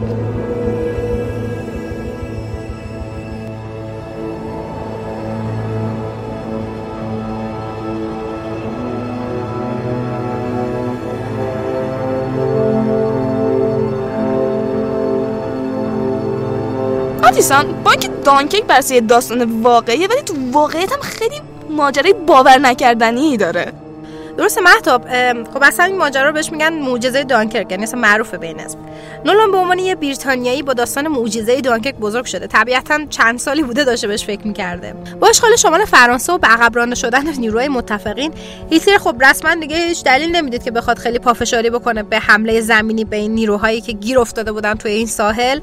[17.41, 22.59] آتیسان با اینکه دانکیک برسه یه داستان واقعیه ولی تو واقعیت هم خیلی ماجرای باور
[22.59, 23.73] نکردنی داره.
[24.39, 25.03] درسته محتاب
[25.55, 28.79] خب اصلا این ماجرا رو بهش میگن معجزه دانکرک یعنی اصلا معروفه بین اسم
[29.25, 32.47] نولان به عنوان یه بریتانیایی با داستان معجزه دانکرک بزرگ شده.
[32.47, 34.95] طبیعتا چند سالی بوده داشته بهش فکر می‌کرده.
[35.21, 38.33] با اشغال شمال فرانسه و به عقب رانده شدن نیروهای متفقین.
[38.71, 43.05] هیتلر خب رسما دیگه هیچ دلیل نمی‌دید که بخواد خیلی پافشاری بکنه به حمله زمینی
[43.05, 45.61] به این نیروهایی که گیر افتاده بودن توی این ساحل.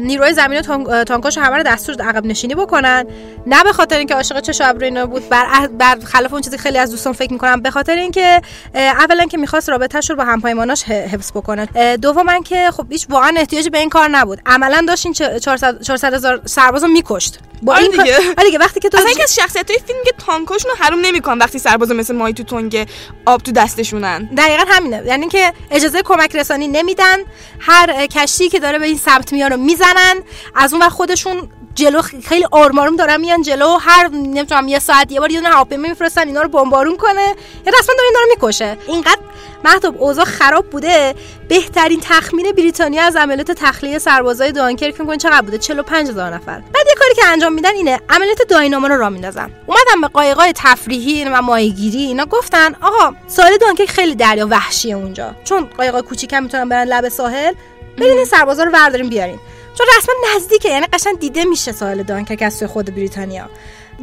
[0.00, 0.62] نیروهای زمینی
[1.04, 3.04] تانکاشو همه رو دستور عقب نشینی بکنن.
[3.46, 6.90] نه به خاطر اینکه عاشق چش ابرو بود بر بر خلاف اون چیزی خیلی از
[6.90, 8.40] دوستان فکر می‌کنم به خاطر اینکه
[8.74, 11.96] اولا که می‌خواست رابطهش رو با همپیماناش حفظ بکنه.
[11.96, 14.40] دوما که خب هیچ واقعا احتیاجی به این کار نبود.
[14.46, 17.38] عملا داشت این چه- 400 400 هزار سربازو میکشت.
[17.62, 18.16] با آره این دیگه.
[18.38, 21.00] آره دیگه وقتی که تو اصلا یکی از شخصیت های فیلم که تانکاشون رو حروم
[21.00, 22.88] نمی‌کنن وقتی سرباز مثل ماهی تو تنگ
[23.26, 24.24] آب تو دستشونن.
[24.36, 25.02] دقیقا همینه.
[25.06, 27.16] یعنی که اجازه کمک رسانی نمیدن.
[27.60, 30.14] هر کشتی که داره به این سمت میان رو می‌زنن
[30.54, 35.12] از اون وقت خودشون جلو خیلی آروم آروم دارن میان جلو هر نمی‌دونم یه ساعت
[35.12, 37.26] یه بار یه دونه هواپیما میفرستن اینا رو بمبارون کنه.
[37.66, 38.76] یا رسما داره اینا رو می‌کشه.
[38.86, 39.18] اینقدر
[39.64, 41.14] محتاب اوضاع خراب بوده.
[41.48, 46.60] بهترین تخمین بریتانیا از عملیات تخلیه سربازای دانکرک میگن چقدر بوده؟ 45 هزار نفر.
[46.60, 49.50] بعد یه کاری که انجام میدن اینه عملیات داینامو رو راه میندازن.
[49.66, 55.34] اومدن به قایقای تفریحی و ماهیگیری اینا گفتن آقا ساحل دانکرک خیلی دریا وحشیه اونجا.
[55.44, 57.54] چون قایقای کوچیک هم می‌تونن برن لب ساحل.
[57.98, 59.38] برین این سربازا رو وردارین بیارین.
[59.74, 63.50] چون رسما نزدیکه یعنی قشنگ دیده میشه ساحل دانکرک از سوی خود بریتانیا.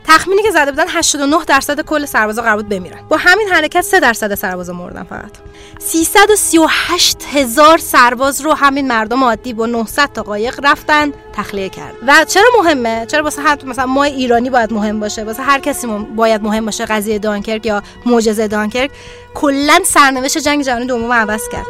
[0.07, 2.99] تخمینی که زده بودن 89 درصد کل سربازا قرار بود بمیرن.
[3.09, 5.31] با همین حرکت 3 درصد سربازا مردن فقط.
[5.79, 12.25] 338 هزار سرباز رو همین مردم عادی با 900 تا قایق رفتن تخلیه کرد و
[12.27, 16.43] چرا مهمه؟ چرا واسه هر مثلا ما ایرانی باید مهم باشه؟ واسه هر کسی باید
[16.43, 18.91] مهم باشه قضیه دانکرک یا معجزه دانکرک؟
[19.33, 21.65] کلا سرنوشت جنگ جهانی دوم عوض کرد.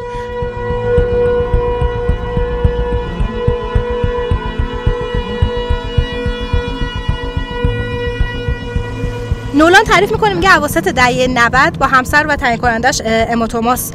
[9.61, 13.91] نولان تعریف می‌کنه میگه اواسط دهه 90 با همسر و تعیین کنندش اما توماس.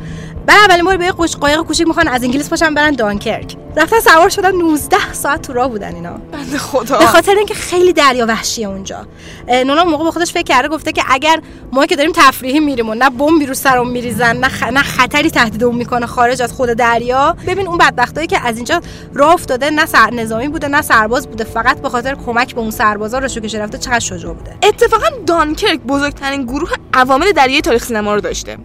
[0.46, 3.56] برای اولین بار به یه قش- قایق کوچیک می‌خوان از انگلیس پاشن برن دانکرک.
[3.76, 6.11] رفتن سوار شدن 19 ساعت تو راه بودن اینا.
[6.32, 6.98] بنده خدا.
[6.98, 9.06] به خاطر اینکه خیلی دریا وحشیه اونجا.
[9.48, 11.40] نونا موقع به خودش فکر کرده گفته که اگر
[11.72, 14.62] ما که داریم تفریحی میریم و نه بمبی رو سرمون میریزن نه, خ...
[14.62, 17.37] نه خطری تهدیدمون می‌کنه خارج از خود دریا.
[17.46, 18.80] ببین اون بدبختایی که از اینجا
[19.14, 22.70] راه افتاده نه سر نظامی بوده نه سرباز بوده فقط به خاطر کمک به اون
[22.70, 24.56] سربازا رو کشه رفته چقدر شجاع بوده.
[24.62, 28.56] اتفاقا دانکرک بزرگترین گروه عوامل دریای تاریخ سینما رو داشته.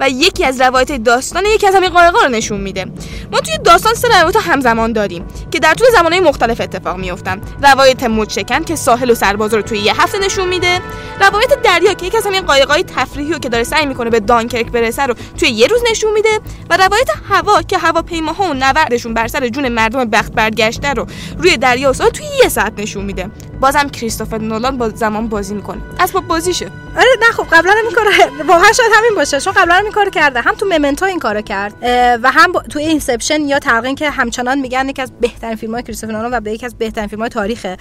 [0.00, 0.92] و یکی از روایت
[1.30, 2.86] داستان یکی از همین قایقا رو نشون میده.
[3.32, 7.40] ما توی داستان سه روایت همزمان داریم که در طول زمانهای مختلف اتفاق میافتن.
[7.62, 10.80] روایت مچکن که ساحل و سربازا رو توی یه هفته نشون میده.
[11.20, 14.66] روایت دریا که یکی از همین قایقای تفریحی رو که داره سعی می‌کنه به دانکرک
[14.66, 16.40] برسه رو توی یه روز نشون میده
[16.70, 21.06] و روایت هوا که هواپیماها و نوردشون بر سر جون مردم بخت برگشته رو
[21.38, 23.30] روی دریا و توی یه ساعت نشون میده.
[23.60, 25.80] بازم کریستوفر نولان با زمان بازی می‌کنه.
[26.00, 26.70] اسباب بازیشه.
[26.96, 28.10] آره نه خب قبلا هم این کارو
[28.46, 30.40] واقعا شاید همین باشه چون قبلا هم این کارو کرده.
[30.40, 31.74] هم تو ممنتو کارو کرد.
[32.22, 36.12] و هم تو اینسپشن یا تلقین که همچنان میگن یکی از بهترین فیلم های کریستوفر
[36.12, 37.76] نولان و به یکی از بهترین فیلم های تاریخه.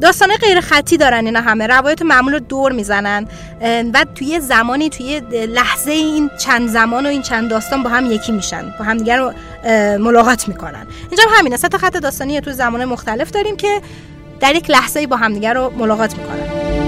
[0.00, 1.66] داستانه غیر خطی دارن اینا همه.
[1.66, 3.28] روایت معمول رو دور می‌زنن.
[3.94, 8.32] و توی زمانی توی لحظه این چند زمان و این چند داستان با هم یکی
[8.32, 8.74] میشن.
[8.78, 9.32] با هم دیگر
[9.98, 10.86] ملاقات می‌کنن.
[11.08, 11.56] اینجا هم همینه.
[11.56, 13.80] سه تا خط داستانی تو زمان مختلف داریم که
[14.40, 16.87] در یک لحظه با همدیگه رو ملاقات می‌کنن.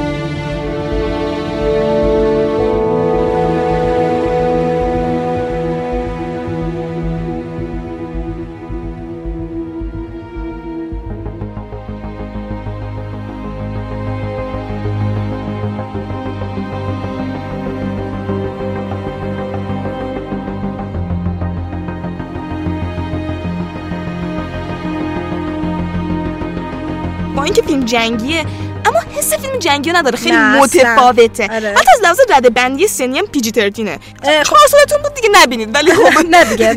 [27.91, 28.45] جنگیه
[28.87, 30.37] اما حس فیلم جنگی نداره خیلی.
[30.37, 31.49] متفاوته.
[31.53, 31.69] آره.
[31.77, 33.99] حتی از لحاظ رده بندی سنی هم پیجی ترتینه.
[34.45, 36.27] خواستتون بود دیگه نبینید ولی خب.
[36.35, 36.71] نه دیگه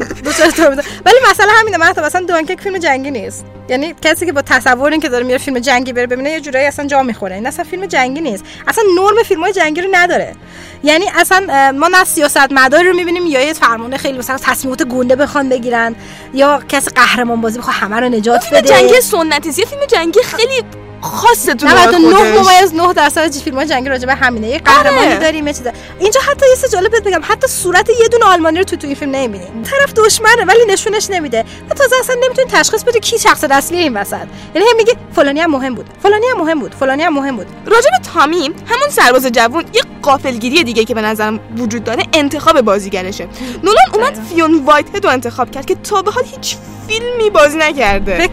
[1.05, 3.45] ولی مثلا همینه من مثلا دانکرک فیلم جنگی نیست.
[3.69, 6.65] یعنی کسی که با تصور این که داره میره فیلم جنگی بره ببینه یه جورایی
[6.65, 7.35] اصلا جا می‌خوره.
[7.35, 8.43] این اصلا فیلم جنگی نیست.
[8.67, 10.35] اصلا نرم فیلم های جنگی رو نداره.
[10.83, 15.15] یعنی اصلا ما نه سیاست مداری رو می‌بینیم یا یه فرمانده خیلی مثلا تصمیمات گنده
[15.15, 15.95] بخوان بگیرن
[16.33, 18.69] یا کسی قهرمان بازی بخواد همه رو نجات فیلم بده.
[18.69, 20.63] جنگی سنتی فیلم جنگی خیلی
[21.03, 22.55] خاصه تو 99 خودش.
[22.55, 24.47] ممیز 9 درصد فیلم های جنگی راجع به همینه.
[24.47, 25.19] یه قهرمانی آره.
[25.19, 25.67] داریم یه چیز
[25.99, 27.21] اینجا حتی یه چیز جالب بهت بگم.
[27.23, 29.45] حتی صورت یه دونه آلمانی رو تو تو این فیلم نمی‌بینی.
[29.63, 31.45] طرف دشمنه ولی نشونش نمیده.
[31.69, 34.27] و تازه اصلا نمی‌تونی تشخیص بدی کی شخص اصلی این وسط.
[34.55, 35.85] یعنی هم میگه فلانی هم مهم بود.
[36.03, 36.75] فلانی هم مهم بود.
[36.79, 37.47] فلانی هم مهم بود.
[37.65, 42.61] راجع به تامی همون سرباز جوون یه قافلگیری دیگه که به نظرم وجود داره انتخاب
[42.61, 43.27] بازیگرشه.
[43.63, 47.57] نولان اومد فیون وایت هد رو انتخاب کرد که تا به حال هیچ فیلمی بازی
[47.57, 48.29] نکرده.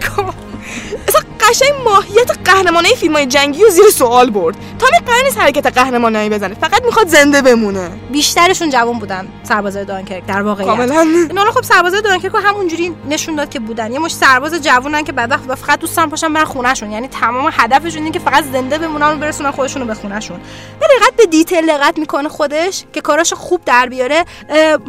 [1.08, 4.56] اصلا قشنگ ماهیت قهرمانه فیلم های جنگی رو زیر سوال برد.
[4.78, 6.54] تامی قرار نیست حرکت قهرمانایی بزنه.
[6.54, 7.90] فقط می‌خواد زنده بمونه.
[8.12, 10.68] بیشترشون جوان بودن سربازای دانکرک در واقعیت.
[10.68, 11.00] کاملا.
[11.00, 13.92] اینا خب سربازای دانکرک رو همونجوری نشون داد که بودن.
[13.92, 16.92] یه مش سرباز جوونن که بعد وقت فقط دوستان پاشن برن خونهشون.
[16.92, 20.40] یعنی تمام هدفشون اینه که فقط زنده بمونن و برسونن خودشون رو به خونهشون.
[20.80, 24.24] دقت به detail دقت می‌کنه خودش که کاراشو خوب در بیاره.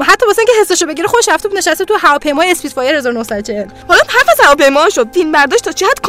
[0.08, 4.02] حتی واسه اینکه حسشو بگیره خودش رفته بود نشسته تو هواپیمای اسپیت فایر 1940 حالا
[4.08, 5.14] حرف از هواپیما شد.
[5.14, 6.00] فیلم برداشت تا چه حد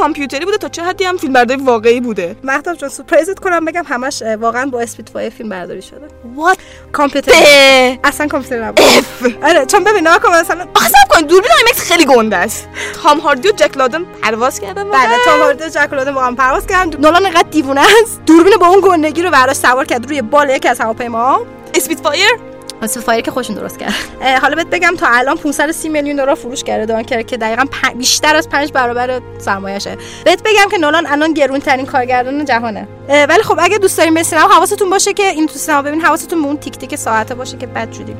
[0.43, 3.85] کامپیوتری بوده تا چه حدی هم فیلم برداری واقعی بوده؟ مهتاب جان سورپرایزت کنم بگم
[3.87, 6.09] همش واقعا با اسپیت فایر فیلم برداری شده.
[6.35, 6.59] what
[6.93, 7.33] کامپیوتر.
[8.05, 8.85] اصلا کامپیوتر نبود.
[9.43, 12.69] آره چون ببین نگاه کن مثلا صبر کن دوربین آیمکس خیلی گنده است.
[13.03, 16.37] تام هاردی و جک لادن پرواز کردن بله تام هاردی و جک لادن با هم
[16.37, 17.01] پرواز کردن.
[17.01, 18.21] نولان اینقدر دیوونه است.
[18.27, 21.47] دوربین با اون گندگی رو براش سوار کرد روی بال یکی از هواپیما.
[21.75, 22.52] اسپیت فایر
[22.83, 23.95] اسپیت فایر که خودشون درست کرد
[24.43, 28.37] حالا بهت بگم تا الان 530 میلیون دلار فروش کرده دانکرک که دقیقا پ- بیشتر
[28.37, 29.97] از 5 برابر سرمایه‌شه.
[30.25, 32.89] بهت بگم که نولان الان گرون ترین کارگردان جهانه.
[33.09, 36.43] ولی خب اگه دوست دارین به سینما حواستون باشه که این تو سینما ببین حواستون
[36.43, 38.17] به اون تیک تیک ساعته باشه که بد شدیم.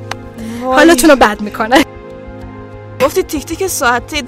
[0.65, 1.85] حالتون رو بد می‌کنه.
[3.05, 4.25] گفتی تیک تیک ساعت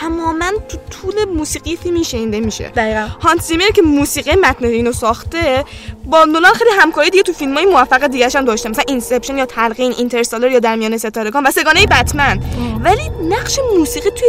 [0.00, 2.68] تماما تو طول موسیقی فیلمی شنیده میشه.
[2.68, 3.06] دقیقا.
[3.20, 5.64] هانس زیمر که موسیقی متن اینو ساخته
[6.04, 9.46] با نولان خیلی همکاری دیگه تو فیلم های موفق دیگه هم داشته مثلا اینسپشن یا
[9.46, 12.40] تلقین اینترستالر یا در میان ستارگان و سه‌گانه بتمن.
[12.84, 14.28] ولی نقش موسیقی توی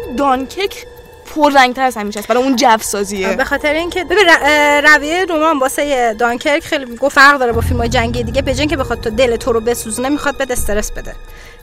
[1.25, 2.27] دانکرک پررنگتر از همیشه است.
[2.27, 4.25] برای اون جو سازیه به خاطر اینکه ببین
[4.83, 8.41] رویه نولان واسه دانکرک خیلی گفت فرق داره با فیلم های جنگی دیگه.
[8.41, 11.15] به جای اینکه بخواد تو دل تو رو بسوزونه می‌خواد بهت استرس بده.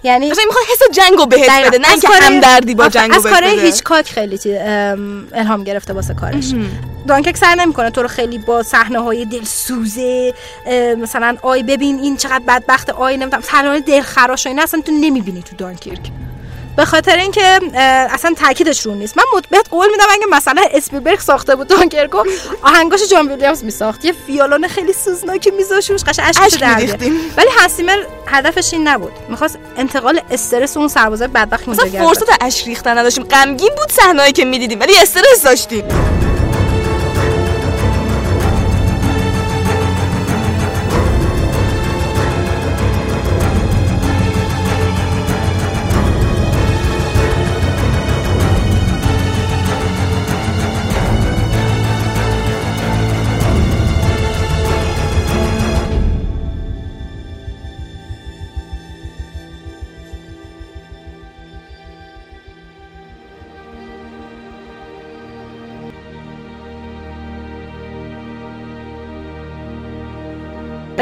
[0.02, 1.68] یعنی مثلا می‌خواد حس جنگو بهت دقیقاً.
[1.68, 3.64] بده نه از اینکه کار- همدردی با جنگو از بهت کارهای بده.
[3.64, 4.38] هیچکاک خیلی
[5.34, 6.52] الهام گرفته واسه کارش.
[7.08, 10.34] دانکرک سر نمی‌کنه تو رو خیلی با صحنه های دلسوزه
[10.98, 15.42] مثلا آی ببین این چقدر بدبخت آی نمی‌دونم صحنه دلخراش و اینا اصلا تو نمی‌بینی
[15.42, 16.10] تو دانکرک.
[16.76, 17.60] به خاطر اینکه
[18.10, 19.18] اصلا تاکیدش رو نیست.
[19.18, 22.24] من بهت قول میدم اگه مثلا اسپیلبرگ ساخته بود دانکرکو
[22.62, 24.04] آهنگاش جان ویلیامز میساخت.
[24.04, 27.00] یه ویولون خیلی سوزناکی میذاشت روش اشکشو اشک.
[27.36, 29.12] ولی هنسیمر هدفش این نبود.
[29.28, 33.24] می‌خواست انتقال استرس اون سربازای بدبخت اینجا فرصت اشک ریختن نداشتیم.
[33.24, 35.84] غمگین بود صحنه‌ای که می‌دیدیم ولی استرس داشتیم.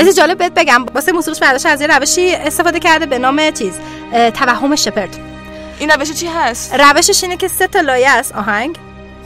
[0.09, 3.75] از جالب بهت بگم واسه موسیقیش برداشت از یه روشی استفاده کرده به نام چیز
[4.13, 5.17] توهم شپرد.
[5.79, 8.77] این روش چی هست؟ روشش اینه که سه تا لایه است آهنگ.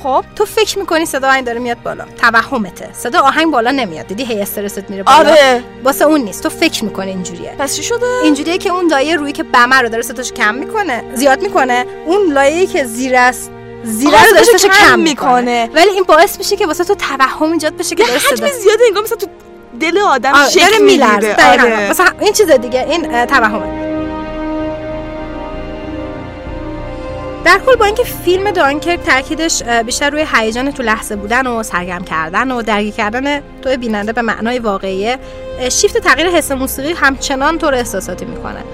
[0.03, 0.25] خب.
[0.37, 2.89] تو فکر می‌کنی صدا آهنگ داره میاد بالا؟ توهمته.
[2.93, 4.07] صدا آهنگ بالا نمیاد.
[4.07, 5.65] دیدی هی استرست میره بالا؟ آره.
[5.85, 6.43] واسه اون نیست.
[6.43, 7.55] تو فکر می‌کنی اینجوریه.
[7.59, 11.05] پس چی شده؟ اینجوریه که اون لایه روی که بمه رو داره صداش کم می‌کنه
[11.15, 13.51] زیاد می‌کنه اون لایه‌ای که زیر است
[13.85, 15.41] زیره رو صداش کم می‌کنه.
[15.41, 15.71] می‌کنه.
[15.75, 19.03] ولی این باعث میشه که واسه تو توهم ایجاد بشه که داره صدا زیاده انگار
[19.03, 19.27] مثلا تو
[19.81, 21.37] دل آدم آره، شکل میلرزه.
[21.51, 21.91] آره.
[21.91, 23.85] مثلا این چیز دیگه این توهمه.
[27.45, 32.05] در کل با اینکه فیلم دانکرک تاکیدش بیشتر روی هیجان تو لحظه بودن و سرگرم
[32.05, 35.19] کردن و درگیر کردن تو بیننده به معنای واقعیه
[35.61, 38.65] اه، شیفت تغییر حس موسیقی همچنان تو رو احساساتی می‌کنه.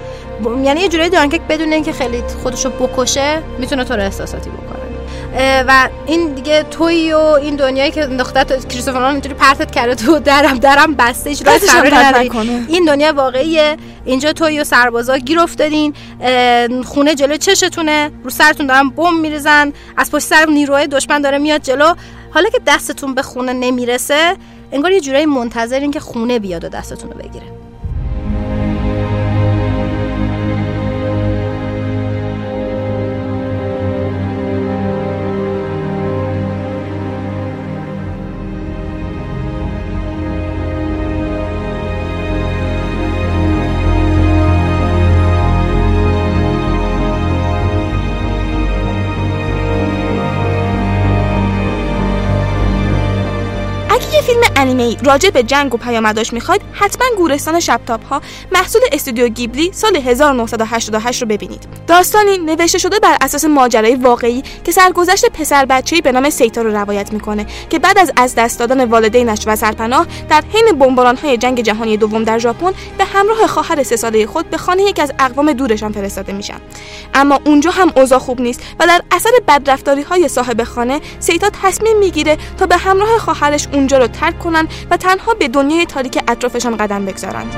[0.63, 4.80] یعنی یه جورایی دانکرک بدون اینکه خیلی خودشو بکشه می‌تونه تو رو احساساتی بکنه.
[5.37, 9.95] و این دیگه توی و این دنیایی که انداخته تو کریستوفر نولان اینجوری پرتت کرده
[9.95, 11.43] تو درم درم بسته هیچ.
[12.67, 13.77] این دنیا واقعیه.
[14.05, 15.93] اینجا توی و سربازا گیر افتادین.
[16.83, 18.11] خونه جلو چشتونه.
[18.23, 19.73] رو سرتون دارن بم میریزن.
[19.97, 21.93] از پشت سر نیروهای دشمن داره میاد جلو.
[22.33, 24.35] حالا که دستتون به خونه نمی‌رسه
[24.71, 27.60] انگار یه جورایی منتظرین که خونه بیاد و دستتون رو بگیره.
[54.81, 59.71] انیمه ای راجع به جنگ و پیامداش می‌خواید حتما گورستان شبتاب ها محصول استودیو گیبلی
[59.73, 61.63] سال 1988 رو ببینید.
[61.87, 66.71] داستانی نوشته شده بر اساس ماجرای واقعی که سرگذشت پسر بچه‌ای به نام سیتا رو
[66.71, 71.61] روایت می‌کنه که بعد از از دست دادن والدینش و سرپناه در حین بمباران‌های جنگ
[71.61, 75.53] جهانی دوم در ژاپن به همراه خواهر سه ساله خود به خانه یکی از اقوام
[75.53, 76.57] دورشان فرستاده میشن.
[77.13, 81.97] اما اونجا هم اوضاع خوب نیست و در اثر بدرفتاری های صاحب خانه سیتا تصمیم
[81.97, 86.77] می‌گیره تا به همراه خواهرش اونجا رو ترک کنن و تنها به دنیای تاریک اطرافشان
[86.77, 87.55] قدم بگذارند.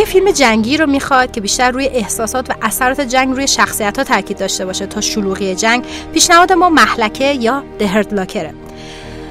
[0.00, 4.04] اگه فیلم جنگی رو می‌خواد که بیشتر روی احساسات و اثرات جنگ روی شخصیت ها
[4.04, 8.54] تاکید داشته باشه تا شلوغی جنگ پیشنهاد ما محلکه یا دهرت لاکره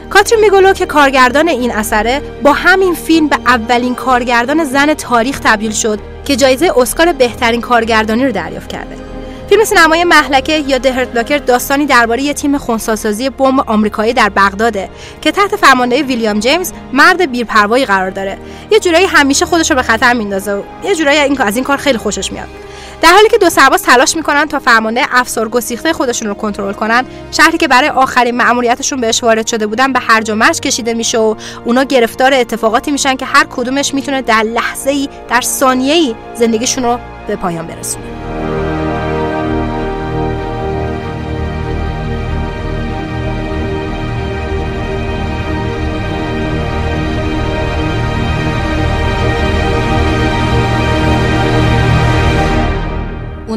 [0.09, 5.71] کاترین میگولو که کارگردان این اثره با همین فیلم به اولین کارگردان زن تاریخ تبدیل
[5.71, 9.08] شد که جایزه اسکار بهترین کارگردانی رو دریافت کرده.
[9.49, 14.89] فیلم سینمای محلکه یا دهرت لاکر داستانی درباره یه تیم خونساسازی بمب آمریکایی در بغداده
[15.21, 18.37] که تحت فرماندهی ویلیام جیمز مرد بیرپروایی قرار داره.
[18.71, 21.77] یه جورایی همیشه خودش رو به خطر میندازه و یه جورایی این از این کار
[21.77, 22.47] خیلی خوشش میاد.
[23.01, 27.05] در حالی که دو سرباز تلاش می‌کنن تا فرمانده افسار گسیخته خودشون رو کنترل کنن
[27.31, 31.17] شهری که برای آخرین مأموریتشون بهش وارد شده بودن به هرج و مرج کشیده میشه
[31.17, 31.35] و
[31.65, 36.83] اونا گرفتار اتفاقاتی میشن که هر کدومش می‌تونه در لحظه ای در ثانیه ای زندگیشون
[36.83, 38.58] رو به پایان برسونه.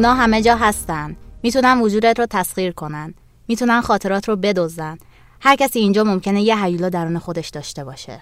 [0.03, 1.15] اونا همه جا هستن.
[1.43, 3.13] می‌تونن وجودت رو تسخیر کنن.
[3.47, 4.97] می‌تونن خاطرات رو بدزدن.
[5.41, 8.21] هر کسی اینجا ممکنه یه هیولا درون خودش داشته باشه.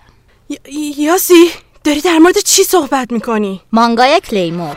[0.50, 1.50] ی- یاسی
[1.84, 4.76] داری در مورد چی صحبت می‌کنی؟ مانگای کلیمور.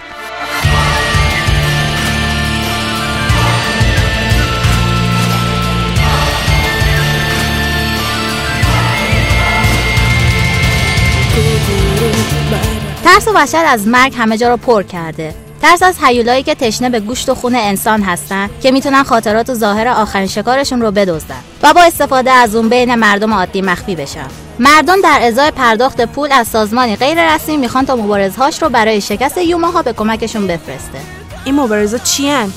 [13.04, 15.43] ترس و وحشت از مرگ همه جا رو پر کرده.
[15.64, 19.54] ترس از هیولایی که تشنه به گوشت و خون انسان هستن که می‌تونن خاطرات و
[19.54, 24.26] ظاهر آخرین شکارشون رو بدزدن و با استفاده از اون بین مردم عادی مخفی بشن.
[24.58, 29.38] مردم در ازای پرداخت پول از سازمانی غیر رسمی می‌خوان تا مبارزهاش رو برای شکست
[29.38, 31.23] یوماها به کمکشون بفرسته.
[31.44, 32.52] این مبارزا چی هن؟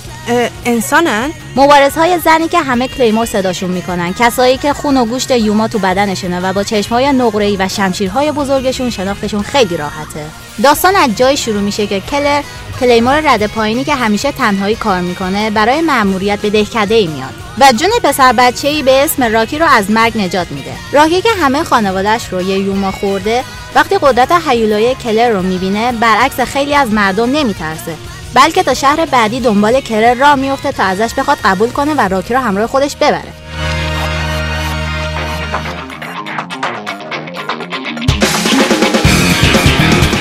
[0.66, 4.14] انسانن؟ مبارزهای زنی که همه کلیمور صداشون می‌کنن.
[4.14, 8.90] کسایی که خون و گوشت یوما تو بدنشونه و با چشمهای نقره‌ای و شمشیرهای بزرگشون
[8.90, 10.26] شناختشون خیلی راحته.
[10.64, 12.42] داستان از جایی شروع میشه که کلر
[12.80, 17.34] کلیمور رد پایینی که همیشه تنهایی کار می‌کنه برای مأموریت به دهکده ای میاد.
[17.60, 20.72] و جون پسر بچه ای به اسم راکی رو از مرگ نجات میده.
[20.92, 23.44] راکی که همه خانوادهش رو یه یوما خورده
[23.76, 27.96] وقتی قدرت هیولای کلر رو می‌بینه برعکس خیلی از مردم نمیترسه.
[28.38, 32.34] بلکه تا شهر بعدی دنبال کرر را میفته تا ازش بخواد قبول کنه و راکی
[32.34, 33.34] رو همراه خودش ببره.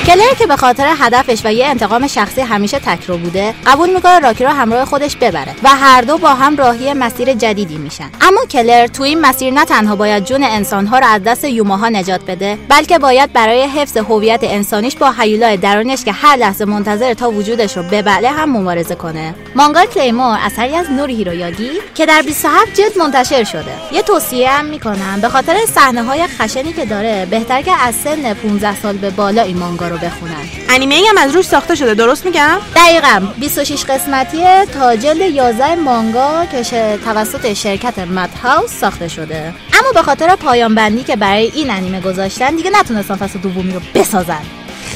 [0.07, 4.43] کلر که به خاطر هدفش و یه انتقام شخصی همیشه تکرو بوده قبول می‌کنه راکی
[4.43, 8.09] رو همراه خودش ببره و هر دو با هم راهی مسیر جدیدی میشن.
[8.21, 12.21] اما کلر تو این مسیر نه تنها باید جون انسانها رو از دست یوماها نجات
[12.25, 17.31] بده بلکه باید برای حفظ هویت انسانیش با هیولای درونش که هر لحظه منتظر تا
[17.31, 19.35] وجودش رو ببلعه هم مبارزه کنه.
[19.55, 23.73] مانگا کلیمور اثری از نوریهیرو یاگی که در 27 جلد منتشر شده.
[23.91, 25.19] یه توصیه هم می‌کنم.
[25.21, 29.41] به خاطر صحنه های خشنی که داره بهتر که از سن 15 سال به بالا
[29.41, 30.45] این مانگا رو بخونن.
[30.69, 33.27] انیمه ای هم از روش ساخته شده درست میگم؟ دقیقا.
[33.39, 39.53] 26 قسمتیه تا جلد 11 مانگا که توسط شرکت مد هاوس ساخته شده.
[39.73, 43.81] اما به خاطر پایان بندی که برای این انیمه گذاشتن دیگه نتونستن فصل دومی رو
[43.95, 44.41] بسازن.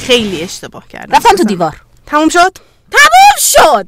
[0.08, 1.16] خیلی اشتباه کردم.
[1.16, 1.76] رفتن تو دیوار.
[2.06, 2.58] تموم شد؟
[2.91, 3.88] تموم شد!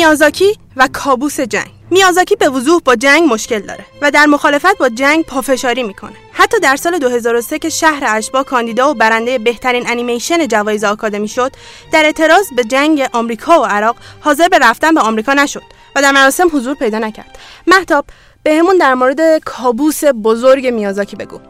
[0.00, 1.70] میازاکی و کابوس جنگ.
[1.90, 6.12] میازاکی به وضوح با جنگ مشکل داره و در مخالفت با جنگ پافشاری می‌کنه.
[6.32, 11.52] حتی در سال 2003 که شهر اشبا کاندیدا و برنده بهترین انیمیشن جوایز آکادمی شد
[11.92, 15.62] در اعتراض به جنگ آمریکا و عراق حاضر به رفتن به آمریکا نشد
[15.96, 17.38] و در مراسم حضور پیدا نکرد.
[17.66, 18.04] محتاب
[18.42, 21.40] بهمون در مورد کابوس بزرگ میازاکی بگو.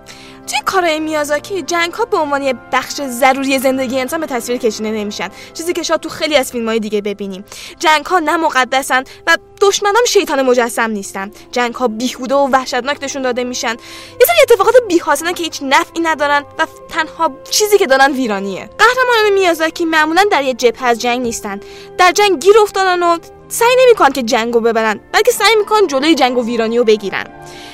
[0.51, 4.91] توی کارهای میازاکی؟ جنگ ها به عنوان یه بخش ضروری زندگی انسان به تصویر کشیده
[4.91, 5.29] نمیشن.
[5.55, 7.45] چیزی که شاید تو خیلی از فیلم های دیگه ببینیم.
[7.79, 11.31] جنگ ها نه مقدسن و دشمنام شیطان مجسم نیستن.
[11.53, 13.73] جنگ ها بیهوده و وحشتناک نشون داده میشن.
[14.21, 18.71] یه سری اتفاقات بی‌حاصلن که هیچ نفعی ندارن و تنها چیزی که دارن ویرانیه.
[18.79, 21.61] قهرمانان میازاکی معمولا در یه جبهه از جنگ نیستن.
[21.99, 23.19] در جنگ گیر افتادن و
[23.51, 27.25] سعی نمی‌کنن که جنگو ببرن بلکه سعی می‌کنن جلوی جنگ و ویرانی رو بگیرن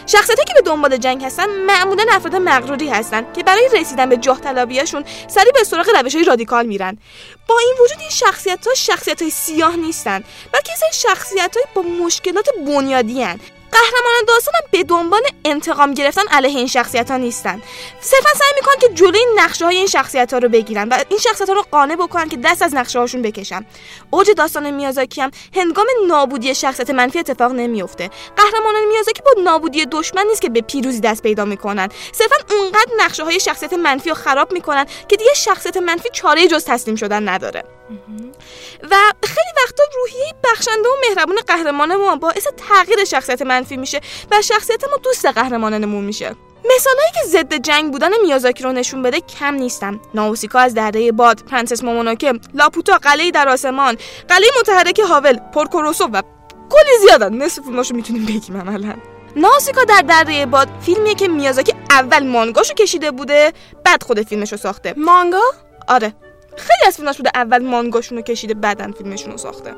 [0.06, 4.40] شخصیتی که به دنبال جنگ هستن معمولا افراد مغروری هستن که برای رسیدن به جاه
[4.40, 6.98] طلبیاشون سریع به سراغ روش های رادیکال میرن
[7.48, 11.82] با این وجود این شخصیت ها شخصیت های سیاه نیستن بلکه سری شخصیت های با
[11.82, 13.40] مشکلات بنیادی هن.
[13.76, 17.62] قهرمانان داستان هم به دنبال انتقام گرفتن علیه این شخصیت ها نیستن.
[18.00, 21.48] صرفا سعی می‌کنن که جلوی نقشه های این شخصیت ها رو بگیرن و این شخصیت
[21.48, 23.66] ها رو قانع بکنن که دست از نقشه هاشون بکشن.
[24.10, 30.26] اوج داستان میازاکی هم هنگام نابودی شخصیت منفی اتفاق نمیفته قهرمانان میازاکی با نابودی دشمن
[30.26, 31.88] نیست که به پیروزی دست پیدا می‌کنن.
[32.12, 36.64] صرفا اونقدر نقشه های شخصیت منفی رو خراب می‌کنن که دیگه شخصیت منفی چاره جز
[36.64, 37.64] تسلیم شدن نداره.
[38.90, 44.00] و خیلی وقتا روحیه بخشنده و مهربون قهرمان ما باعث تغییر شخصیت منفی میشه
[44.30, 46.36] و شخصیت ما دوست قهرمانانمون میشه.
[46.76, 50.00] مثالهایی که ضد جنگ بودن میازاکی رو نشون بده کم نیستن.
[50.14, 53.96] ناوسیکا از دره باد پرنسس مونونوکه لاپوتا قلعه در آسمان
[54.28, 56.22] قلعه متحرک هاول پورکوروسو و
[56.70, 57.34] کلی زیادن.
[57.34, 58.94] نصف فیلماشو می‌تونیم بگیم عملا.
[59.36, 63.52] ناوسیکا در دره باد فیلمیه که میازاکی اول مانگاشو کشیده بوده
[63.84, 64.94] بعد خود فیلمشو ساخته.
[64.96, 65.42] مانگا؟
[65.88, 66.14] آره.
[66.56, 69.74] خیلی از فیلماش بوده اول مانگاشون رو کشیده بعدن فیلمشون رو ساخته.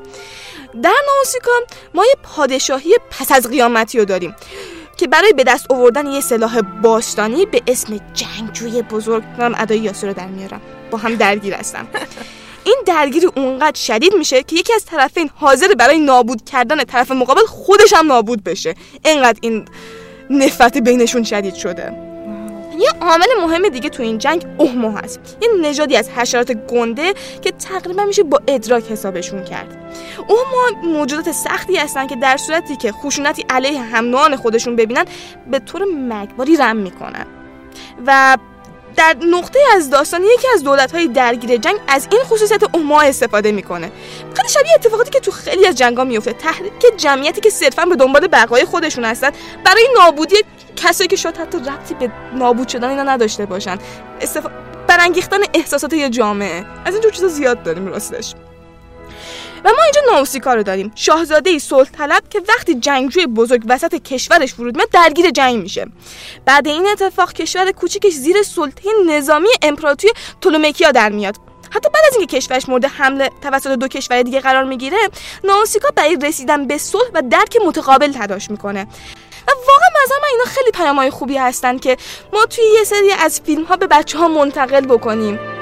[0.83, 1.51] در ناوسیکا
[1.93, 4.35] ما یه پادشاهی پس از قیامتی رو داریم
[4.97, 10.07] که برای به دست آوردن یه سلاح باستانی به اسم جنگجوی بزرگ من ادای یاسو
[10.07, 10.61] رو در میارم.
[10.91, 11.87] با هم درگیر هستم
[12.63, 17.41] این درگیری اونقدر شدید میشه که یکی از طرفین حاضر برای نابود کردن طرف مقابل
[17.41, 18.75] خودش هم نابود بشه.
[19.05, 19.65] اینقدر این
[20.29, 22.08] نفرت بینشون شدید شده.
[22.79, 25.37] یه عامل مهم دیگه تو این جنگ اوهمو هست.
[25.41, 29.93] یه نژادی از حشرات گنده که تقریبا میشه با ادراک حسابشون کرد.
[30.27, 35.05] اوهمو موجودات سختی هستن که در صورتی که خشونتی علیه هم خودشون ببینن
[35.51, 37.25] به طور مرگباری رم می‌کنن.
[38.07, 38.37] و
[38.99, 43.91] در نقطه از داستان یکی از دولت‌های درگیر جنگ از این خصوصیت اوما استفاده می‌کنه.
[44.33, 48.27] خیلی شبیه اتفاقاتی که تو خیلی از جنگا میفته تحریک جمعیتی که صرفا به دنبال
[48.27, 49.31] بقای خودشون هستن
[49.65, 50.35] برای نابودی
[50.75, 53.77] کسایی که شاید حتی ربطی به نابود شدن اینا نداشته باشن.
[54.21, 54.45] استف...
[54.87, 56.65] برانگیختن احساسات یه جامعه.
[56.85, 58.33] از اینجور چیزا زیاد داریم راستش.
[59.65, 60.91] و ما اینجا ناوسیکا رو داریم.
[60.95, 65.85] شاهزاده صلح طلب که وقتی جنگجوی بزرگ وسط کشورش فرود میاد درگیر جنگ میشه.
[66.45, 71.35] بعد این اتفاق کشور کوچیکش زیر سلطه نظامی امپراتوری تولومکیا در میاد.
[71.71, 74.97] حتی بعد از اینکه کشورش مورد حمله توسط دو کشور دیگه قرار می‌گیره
[75.43, 78.87] ناوسیکا برای رسیدن به صلح و درک متقابل تلاش می‌کنه.
[79.47, 81.97] و واقعا مثلا من اینا خیلی پیامهای خوبی هستن که
[82.33, 85.58] ما توی یه سری از فیلم ها به بچه ها منتقل بکنیم.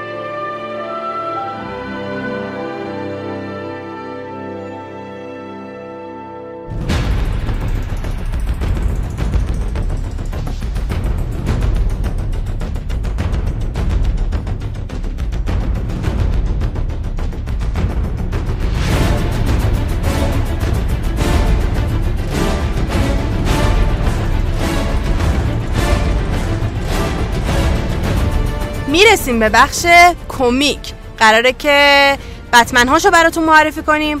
[29.32, 29.86] می‌رسیم به بخش
[30.28, 30.78] کمیک.
[31.18, 32.18] قراره که
[32.52, 34.20] بتمن هاشو براتون معرفی کنیم.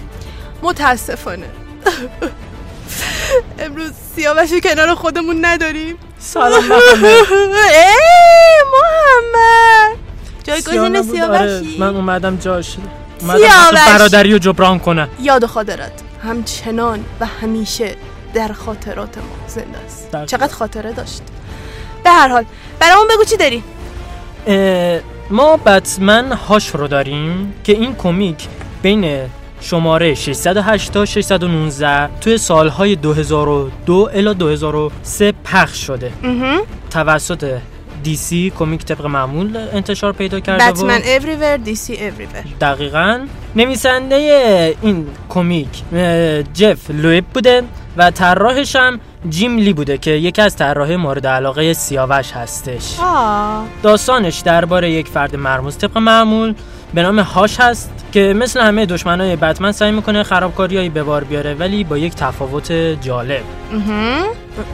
[0.62, 1.46] متاسفانه.
[3.64, 5.96] امروز سیاوشو کنار خودمون نداریم.
[6.18, 7.88] سلام ای
[8.72, 9.96] محمد.
[10.44, 12.76] جایگزین سیاوشی؟ من اومدم جاش.
[13.20, 13.80] اومدم سیاوش.
[13.86, 15.08] برادری رو جبران کنم.
[15.20, 15.92] یاد و خاطرت
[16.24, 17.96] همچنان و همیشه
[18.34, 20.26] در خاطرات ما زنده است.
[20.26, 21.22] چقدر خاطره داشت.
[22.04, 22.44] به هر حال
[22.80, 23.62] برامون بگو چی داری؟
[25.30, 28.48] ما بتمن هاش رو داریم که این کمیک
[28.82, 29.20] بین
[29.60, 36.12] شماره 608 تا 619 توی سالهای 2002 الی 2003 پخش شده.
[36.90, 37.58] توسط
[38.04, 43.26] DC کمیک طبق معمول انتشار پیدا کرده بتمن اوریور دی سی اوریور دقیقا.
[43.56, 45.68] نویسنده این کمیک
[46.54, 47.62] جف لویب بوده
[47.96, 52.94] و طراحش هم جیم لی بوده که یکی از طراحای مورد علاقه سیاوش هستش.
[53.82, 56.54] داستانش درباره یک فرد مرموز طبق معمول
[56.94, 61.54] به نام هاش هست که مثل همه دشمنای بتمن سعی می‌کنه خرابکاریایی به بار بیاره
[61.54, 63.42] ولی با یک تفاوت جالب.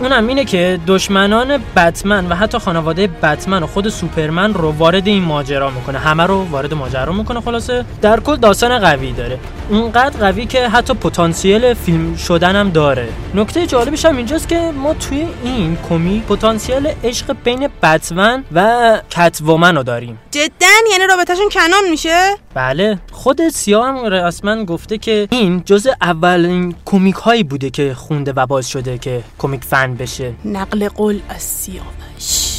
[0.01, 5.22] اونم اینه که دشمنان بتمن و حتی خانواده بتمن و خود سوپرمن رو وارد این
[5.22, 5.99] ماجرا می‌کنه.
[5.99, 7.85] همه رو وارد ماجرا می‌کنه خلاصه.
[8.03, 9.39] در کل داستان قوی داره.
[9.70, 13.09] اونقدر قوی که حتی پتانسیل فیلم شدن هم داره.
[13.35, 19.76] نکته جالبش هم اینجاست که ما توی این کمیک پتانسیل عشق بین بتمن و کتومن
[19.76, 20.18] رو داریم.
[20.30, 22.99] جدا؟ یعنی رابطهشون کنان میشه؟ بله.
[23.12, 28.47] خود سیاه هم رسما گفته که این جز اولین کمیک هایی بوده که خونده و
[28.47, 30.35] باز شده که کمیک فن بشه.
[30.45, 32.55] نقل قول از سیاوش.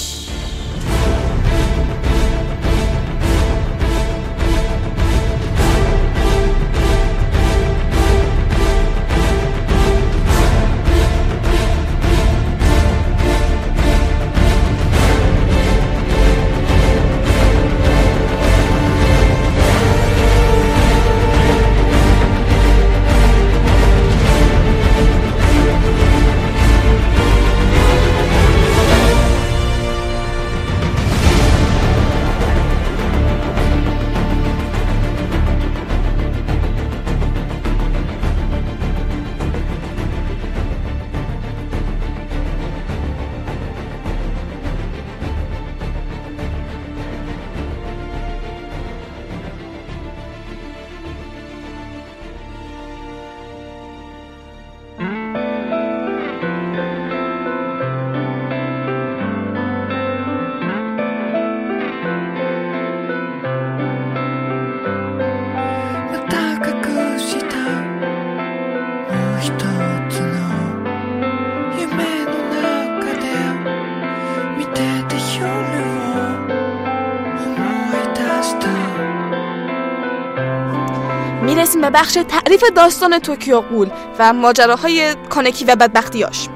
[81.86, 86.50] به بخش تعریف داستان توکیو غول و ماجراهای کانکی و بدبختیاش.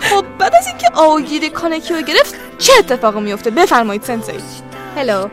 [0.00, 4.32] خب بعد از اینکه آوگیری کانکی رو گرفت چه اتفاقی میفته بفرمایید 先生
[5.00, 5.28] hello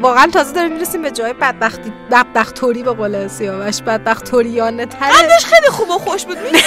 [0.00, 3.82] واقعا تازه داریم می‌رسیم به جای بدبختی بدبختوری به قول سیاوش.
[3.82, 5.10] بدبختوریانه تره.
[5.12, 6.64] قبلش خیلی خوب و خوش بود می‌دونید؟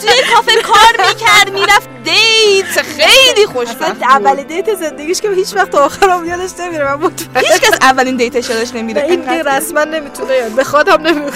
[0.00, 2.82] توی کافه کار می‌کرد می‌رفت date.
[2.82, 3.68] خیلی خوش
[4.02, 6.94] اول date زندگیش که هیچ وقت آخر هم یادش نمیره.
[6.94, 9.02] من هیچ کس اولین دیتش یادش نمیره.
[9.02, 11.30] این دیگه رسما نمی‌تونه یاد بخواد هم نمی-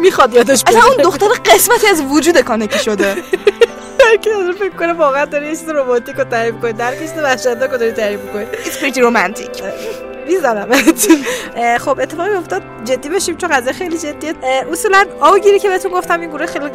[0.00, 0.80] می‌خواد یادش اصلا.
[0.86, 3.16] اون دختر قسمتی از وجود کانکی شده.
[4.08, 7.16] هر کی داره فکر کنه واقعا داره یه چیز رمانتیک رو تعریف کنه در کیست
[7.18, 9.62] وحشتناک رو داری تعریف کنه It's pretty romantic.
[10.26, 10.68] می‌زنم
[11.84, 12.62] خب اتفاقی افتاد.
[12.84, 14.34] جدی بشیم چون قضیه خیلی جدیه.
[14.72, 16.70] اصولا آوگیری که بهتون گفتم این گروه خیلی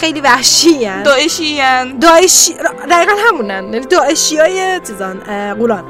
[0.00, 1.02] خیلی وحشی هن.
[1.02, 1.98] داعشی هن.
[1.98, 2.54] داعشی
[2.90, 3.64] دقیقا همونن.
[3.72, 5.84] یعنی داعشی های چیزان اه، غولان.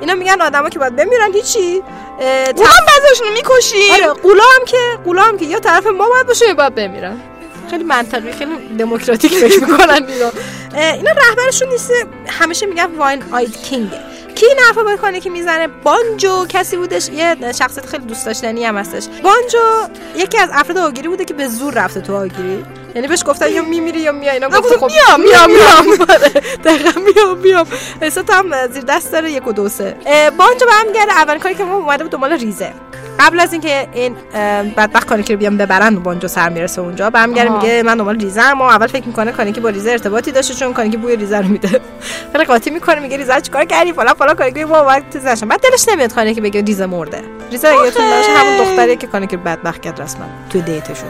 [0.00, 1.82] اینا میگن آدما که باید بمیرن هیچی.
[2.20, 6.08] اه، اونا هم بعضیشونو می‌کشی آره قولا هم که قولا هم که یا طرف ما
[6.08, 7.20] باید باشه یا باید بمیرن.
[7.70, 10.30] خیلی منطقی خیلی دموکراتیک فکر می‌کنن اینا
[10.72, 11.92] اینا رهبرشون نیست
[12.28, 13.90] همیشه میگن واین آید کینگ.
[14.34, 18.76] کی این حرفا بکنه که می‌زنه؟ بانجو کسی بودش یه شخصیت خیلی دوست داشتنی هم
[18.76, 19.06] هستش.
[19.22, 19.58] بانجو
[20.16, 22.64] یکی از افراد آگیری بوده که به زور رفته تو آگیری
[22.94, 24.30] یعنی بهش گفتن یا میمیری یا میای.
[24.30, 26.28] اینا گفت خب میام، میام میام آره،
[26.64, 27.66] دقیقا میام میام.
[28.00, 29.96] احساس هم زیر دست داره یک و دو سه.
[30.38, 32.72] بانجو برمیگرده اولین کاری که ما اومده بود دنبال ریزه.
[33.20, 34.16] قبل از اینکه این
[34.76, 37.10] بدبخت کانکی رو بیان ببرن بانجو سر می‌رسه اونجا.
[37.10, 37.48] برمیگره.
[37.48, 40.96] میگه من دنبال ریزم و اول فکر می‌کنه کانکی با ریزه ارتباطی داشته چون کانکی
[40.96, 41.80] بوی ریزه رو میده.
[42.32, 45.88] خیلی قاطی می‌کنه میگه ریزه چیکار کردی؟ فلان فلان کانکی با چیز نشم بعد دلش
[45.88, 47.22] نمیاد کانکی بگه ریزه مرده.
[47.50, 51.08] ریزه یادتون باشه همون دختریه که کانکی رو بدبخت کرد رسما توی date شون.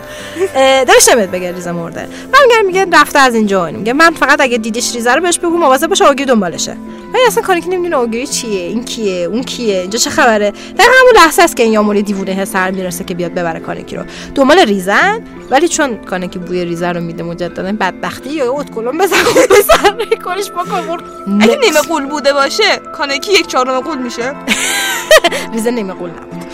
[0.85, 2.09] دلش نمیاد بگه ریزه مرده.
[2.33, 3.77] برمیگره میگه رفته از اینجا و این.
[3.77, 6.77] میگه من فقط اگه دیدیش ریزه رو بهش بگو مواظب باشه آگی دنبالشه.
[7.15, 11.13] ولی اصلا کانکی نمی‌دونه آگیری چیه این کیه اون کیه اینجا چه خبره؟ دقیقا همون
[11.17, 14.05] لحظه است که این یاموری دیوونه سر می‌رسه که بیاد ببره کانکی رو.
[14.34, 19.16] دنبال ریزن ولی چون کانکی بوی ریزه رو میده مجددا بدبختی یا اوت کلم بزن
[19.16, 20.99] خود سر کنش بکن
[21.40, 22.64] اگه نیمه قول بوده باشه
[22.99, 24.32] کانکی یک چهارم قول میشه.
[25.53, 26.44] ریزه نیمه قول نبود.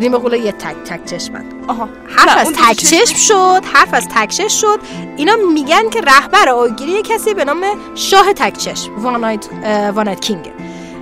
[0.00, 1.88] نیمه قول یه تک تک چشمن آها.
[2.16, 4.78] حرف از تک چشم چشم شد حرف از تک چشم شد.
[5.16, 7.60] اینا میگن که رهبر آگیری یه کسی به نام
[7.94, 9.46] شاه تک چشم وانایت
[9.94, 10.52] وانایت کینگ.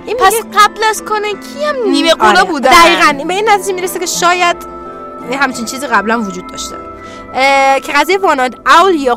[0.05, 2.43] این پس میگه قبل از کانکی هم نیمه قولا آره.
[2.43, 3.23] بوده دقیقاً.
[3.27, 4.57] به این نتیجه می‌رسه که شاید
[5.31, 6.75] یه همچین چیزی قبلا وجود داشته.
[7.83, 9.15] که قضیه واناد اول یا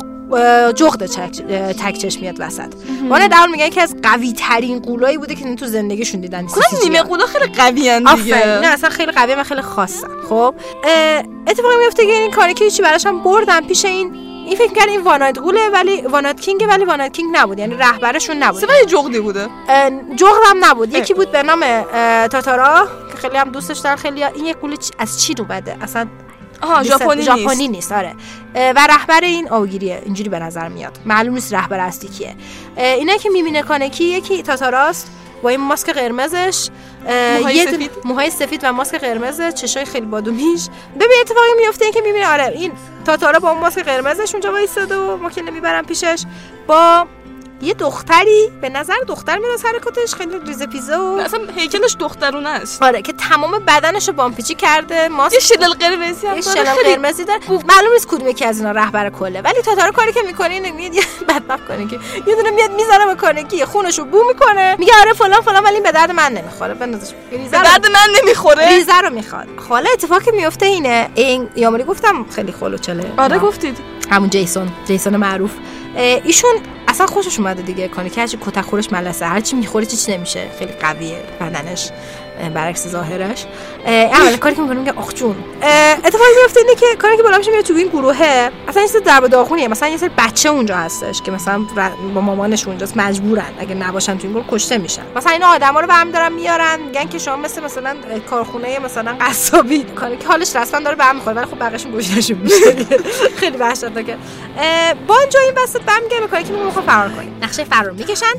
[0.72, 2.72] جغد چک- اه، تک چشم میاد وسط.
[3.10, 6.46] واناد اول میگن که از قوی ترین قولایی بوده که تو زندگیشون دیدن.
[6.46, 8.24] کلا نیمه قولا خیلی قوی آفرین.
[8.24, 10.54] دیگه نه اصلا خیلی قوی و خیلی خاصن خب
[11.46, 14.12] اتفاقی میفته که این کاری که هیچی براش هم بردن پیش این
[14.46, 18.36] این فکر کرد این وانایت قوله ولی وانایت کینگ ولی وانایت کینگ نبود یعنی رهبرشون
[18.36, 19.48] نبود ولی جغدی بوده.
[20.16, 20.94] جغد هم نبود.
[20.94, 21.60] یکی بود به نام
[22.28, 23.96] تاتارا که خیلی هم دوستش دارن.
[23.96, 26.06] خیلی این یک قول چ- از چین اومده اصلا
[26.62, 27.60] آها نیست- ژاپنی نیست.
[27.60, 28.14] نیست آره.
[28.54, 30.98] و رهبر این آوگیریه اینجوری به نظر میاد.
[31.04, 32.34] معلوم نیست رهبر اصلی کیه.
[32.76, 35.10] اینا که می‌بینه کانکی یکی تاتاراست.
[35.42, 36.68] با این ماسک قرمزش
[37.06, 37.90] موهای یه سفید.
[38.04, 42.44] موهای سفید و ماسک قرمز چشای خیلی بادومیش ببین اتفاقی میفته این که می‌بینه آره
[42.44, 42.72] این
[43.04, 46.22] تاتارا با اون ماسک قرمزش اونجا وایساده و ما که نمی‌برم پیشش
[46.66, 47.06] با
[47.62, 52.82] یه دختری به نظر دختر میاد حرکاتش خیلی ریزه پیزه و اصلا هیکلش دخترونه است.
[52.82, 56.94] آره که تمام بدنش رو بامپیچی کرده ماسک یه شلل قرمزی هم یه داره خیلی
[56.94, 57.40] قرمزی داره.
[57.48, 60.94] معلوم نیست کدوم یکی از اینا رهبر کله ولی تاتارو کاری که می‌کنه اینه میاد
[60.94, 64.76] یه بدبخت کنه که یه دونه میاد می‌زنه به کانکی خونش رو بو می‌کنه.
[64.78, 66.74] میگه آره فلان فلان ولی به درد من نمی‌خوره.
[66.74, 68.68] بندازش ریزه به درد من نمی‌خوره.
[68.68, 69.46] ریزه رو می‌خواد.
[69.68, 73.78] حالا اتفاقی میفته اینه این یامری گفتم خیلی خلوچله آره گفتید.
[74.10, 75.50] همون جیسون جیسون معروف.
[75.96, 76.50] ایشون
[76.96, 77.88] اصلا خوشش اومده دیگه.
[77.88, 80.48] کنه که هرچی کتک خورش ملسه هرچی می‌خوره چیچ نمیشه.
[80.58, 81.90] خیلی قویه بدنش.
[82.54, 83.46] برعکس ظاهرش.
[83.86, 85.36] اه، اول کاری که می‌کنه میگه آخ جون
[86.04, 89.00] اتفاقی میفته اینه که کاری که بالا میشه میره تو این گروهه اصلا این سری
[89.00, 89.68] درب داغونیه.
[89.68, 91.66] مثلا یه سری بچه اونجا هستش که مثلا
[92.14, 95.02] با مامانش اونجاست مجبورن اگه نباشن تو این گروه کشته میشن.
[95.16, 97.96] مثلا این آدما رو برمی دارن میارن میگن که شما مثل مثلا
[98.30, 102.86] کارخونه مثلا قصابی کاری که حالش رسما داره برمی می‌خوره ولی خب بقیه‌شون گوشتشون میشه.
[103.40, 104.16] خیلی وحشتناکه.
[105.06, 107.38] بانجو این وسط برمیگره به کاری که می‌خوام فرار کنیم.
[107.42, 108.32] نقشه فرار می‌کشن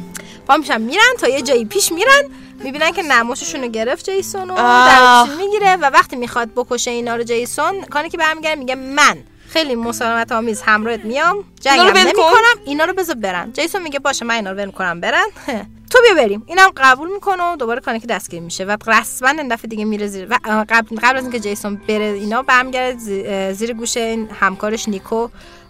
[0.47, 2.23] پا میشن میرن تا یه جایی پیش میرن.
[2.63, 4.87] می‌بینن که نموششون رو گرفت جیسون و آه.
[5.27, 9.17] درچین می‌گیره و وقتی می‌خواد بکشه اینا رو جیسون کاری که برمیگره میگه من
[9.49, 11.99] خیلی مسالمت آمیز همراهت میام اینا رو جنگم ول کن.
[11.99, 15.25] نمی‌کنم اینا رو بذار برن جیسون میگه باشه من اینا رو ول کنم برن.
[15.91, 16.43] تو بیا بریم.
[16.47, 20.27] اینم قبول می‌کنه و دوباره کانکی دستگیر میشه و رسما این دفعه دیگه میره زیر
[20.29, 20.37] و
[20.69, 25.27] قبل قبل از اینکه جیسون بره اینا برمیگرده زی- اه، زیر گوش این همکارش نیکو.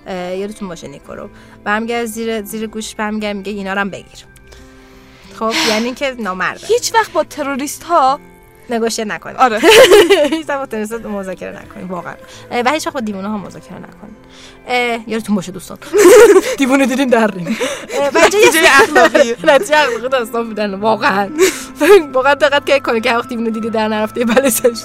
[0.10, 1.30] یادتون باشه نیکو رو.
[1.64, 4.26] برمیگرده زیر زیر گوش برمیگرده میگه اینا رو هم بگیر.
[5.40, 6.68] خب یعنی که نامرده.
[6.68, 8.20] هیچ وقت با تروریست ها
[8.70, 9.60] نگوشیت نکنید آره.
[10.34, 12.14] هیچ وقت با تروریست مذاکره نکنید واقعا.
[12.52, 14.18] و هیچ وقت با دیوونه ها مذاکره نکنید
[14.68, 15.78] اه، یادتون باشه دوستان.
[16.58, 17.58] دیوونه دیدین در ریم
[18.14, 19.36] اینجا یه اخلاقی.
[19.44, 21.30] نتیجه اخلاقی داستان بودن واقعا.
[22.14, 24.84] واقعا دقت که کنه که وقت دیوونه دیدی در نرفته بله سرش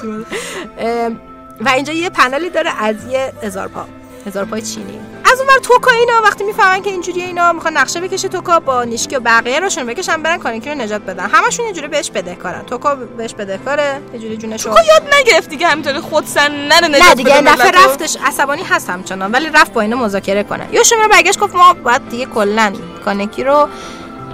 [1.61, 3.87] و اینجا یه پنلی داره از یه هزار پا.
[4.27, 5.01] هزار پای چینی.
[5.33, 8.85] از اون ور توکا اینا وقتی می‌فهمن که اینجوری اینا می‌خوان نقشه بکشه توکا با
[8.85, 11.29] نیشکی و بقیه روشون بکشن برن کانکی رو نجات بدن.
[11.29, 12.63] همشون یه جوری بهش بدهکارن.
[12.63, 16.99] توکا بهش بدهکاره یه جوری جونشو تو یاد نگرفت دیگه همینطوری خود سر نره نه
[16.99, 17.71] نجات دیگه بده این دفعه.
[17.71, 20.69] رفتش عصبانی هست همچنان ولی رفت با اینا مذاکره کنه.
[20.73, 22.73] یوشون رو برگشت گفت ما باید دیگه کلا
[23.05, 23.69] کانکی رو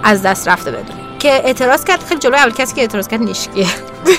[0.03, 1.08] از دست رفته بدونیم.
[1.19, 3.67] که اعتراض کرد خیلی جلوی اول کسی که اعتراض کرد نیشکیه.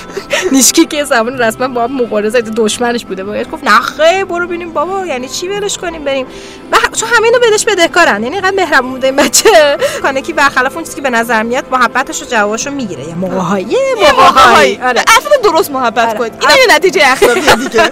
[0.51, 3.23] نیشکی که زمان رسما با مبارزه دشمنش بوده.
[3.23, 6.25] باید گفت نه خیر برو ببینیم بابا یعنی چی ولش کنیم بریم.
[6.71, 9.77] و چون همه اینو بدش بدهکارن یعنی اینقدر مهربون بوده این بچه.
[10.03, 13.07] کانکی برخلاف اون چیزی که به نظر میاد محبتش و جوابشو می‌گیره.
[13.07, 13.77] یه موقعهایی
[14.17, 15.01] موقع‌هایی آره.
[15.17, 16.17] اصلا درست محبت آره.
[16.17, 16.33] کنید.
[16.41, 17.91] این یه نتیجه اخلاقی دیگه.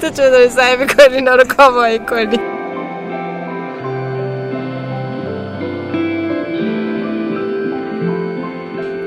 [0.00, 2.59] تو چه داری سعی می‌کنی اینا رو کامایی کنی؟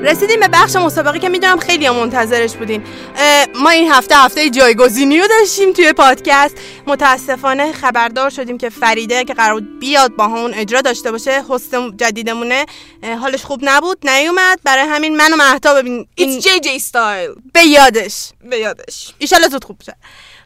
[0.04, 2.84] رسیدیم به بخش مسابقه که می‌دونم خیلی منتظرش بودین.
[3.54, 6.56] ما این هفته هفته جایگزینی رو داشتیم توی پادکست.
[6.86, 11.74] متاسفانه خبردار شدیم که فریده که قرار بود بیاد با همون اجرا داشته باشه هست
[11.96, 12.66] جدیدمونه.
[13.20, 14.60] حالش خوب نبود نیومد.
[14.64, 17.40] برای همین من و مهتا ببین این It's JJ style.
[17.52, 18.30] به یادش.
[18.50, 19.14] به یادش.
[19.18, 19.96] ایشالا زود خوب بشه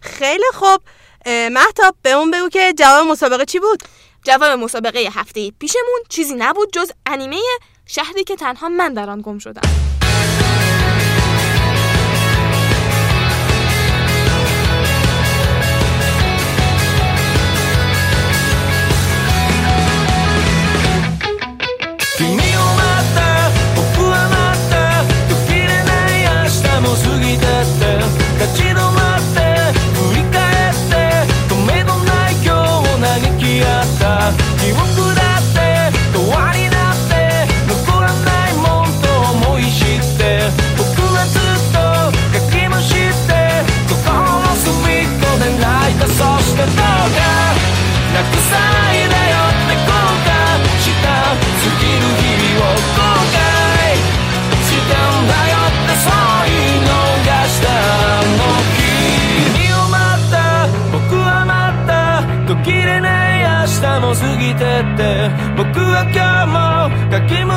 [0.01, 0.81] خیلی خوب.
[1.27, 3.83] اه، مهتاب به اون بگو که جواب مسابقه چی بود؟
[4.25, 7.37] جواب مسابقه هفته پیشمون چیزی نبود جز انیمه
[7.91, 9.98] شهری که تنها من در آن گم شدم.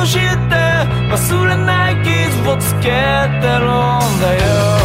[0.06, 0.20] して
[1.10, 3.40] 忘れない傷をつけてるん
[4.20, 4.81] だよ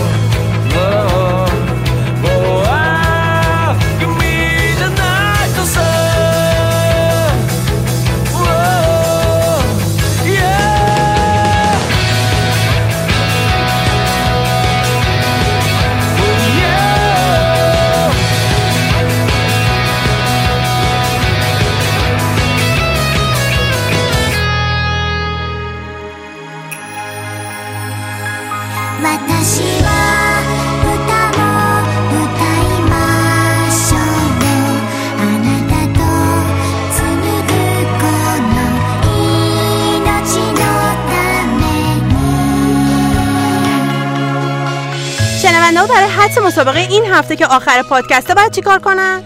[46.28, 49.24] حدس مسابقه این هفته که آخر پادکسته باید چیکار کنن؟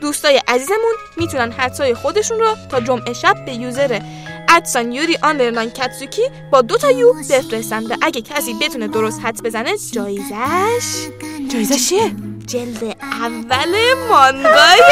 [0.00, 4.00] دوستای عزیزمون می‌تونن حدسای خودشون رو تا جمعه شب به یوزر
[4.48, 9.42] ادسان یوری آندرلاین کاتسوکی با دو تا یو بفرستن و اگه کسی بتونه درست حدس
[9.42, 11.08] بزنه جایزش
[11.52, 12.10] جایزه چیه؟
[12.46, 13.74] جلد اول
[14.08, 14.82] مانگای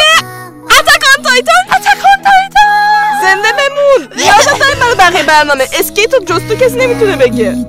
[0.65, 1.65] اتکان تایتان!
[1.71, 3.23] اتکان تایتان!
[3.23, 4.19] زنده بمون!
[4.27, 7.67] یادت من بقیه برنامه اسکیت و جستو کسی نمی‌تونه بگه.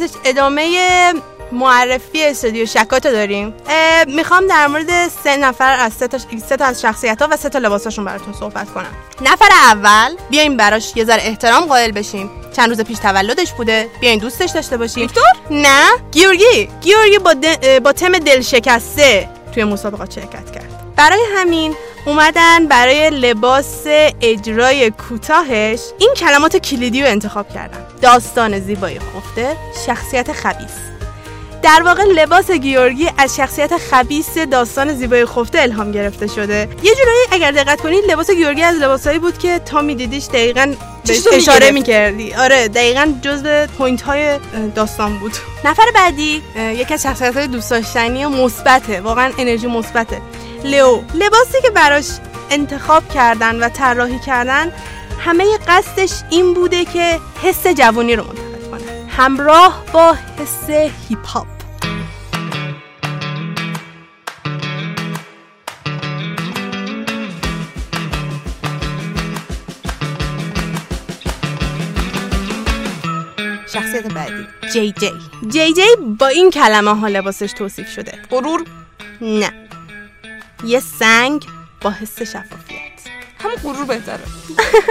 [0.00, 1.14] راستش ادامه
[1.52, 3.54] معرفی استودیو شکاتو داریم.
[4.06, 6.18] می‌خوام در مورد سه نفر از سه تا,
[6.48, 8.94] سه تا از شخصیت ها و سه تا لباساشون براتون صحبت کنم.
[9.20, 12.30] نفر اول بیایم براش یه ذره احترام قائل بشیم.
[12.56, 13.88] چند روز پیش تولدش بوده.
[14.00, 15.02] بیاین دوستش داشته باشیم.
[15.02, 16.68] ویکتور نه گیورگی.
[16.80, 17.34] گیورگی با,
[17.80, 20.94] با تم دل شکسته توی مسابقات شرکت کرد.
[20.96, 21.74] برای همین
[22.06, 23.84] اومدن برای لباس
[24.20, 25.80] اجرای کوتاهش.
[25.98, 27.86] این کلمات کلیدی رو انتخاب کردن.
[28.02, 30.93] داستان زیبای خفته شخصیت خبیث
[31.64, 36.68] در واقع لباس گیورگی از شخصیت خبیث داستان زیبای خفته الهام گرفته شده.
[36.82, 40.74] یه جورایی اگر دقت کنید لباس گیورگی از لباسایی بود که تا میدیدیش دقیقا
[41.06, 41.70] بهش چشتو اشاره.
[41.70, 42.34] می‌کردی.
[42.34, 44.38] آره دقیقا جزو point های
[44.74, 45.32] داستان بود.
[45.64, 46.42] نفر بعدی.
[46.56, 49.00] یکی از شخصیت های دوست داشتنی و مثبته.
[49.00, 50.20] واقعا انرژی مثبته.
[50.64, 51.00] لئو.
[51.14, 52.06] لباسی که براش
[52.50, 54.72] انتخاب کردن و طراحی کردن
[55.18, 59.06] همه قصدش این بوده که حس جوانی رو منتقل کنه.
[59.08, 60.70] همراه با حس
[61.08, 61.53] هیپ هاپ
[73.74, 74.46] شخصیت بعدی.
[74.72, 75.12] جی جی.
[75.48, 75.82] جی جی
[76.18, 78.18] با این کلمه ها لباسش توصیف شده.
[78.30, 78.64] غرور؟
[79.20, 79.52] نه.
[80.64, 81.46] یه سنگ
[81.80, 83.00] با حس شفافیت.
[83.40, 84.20] همون غرور بهتره.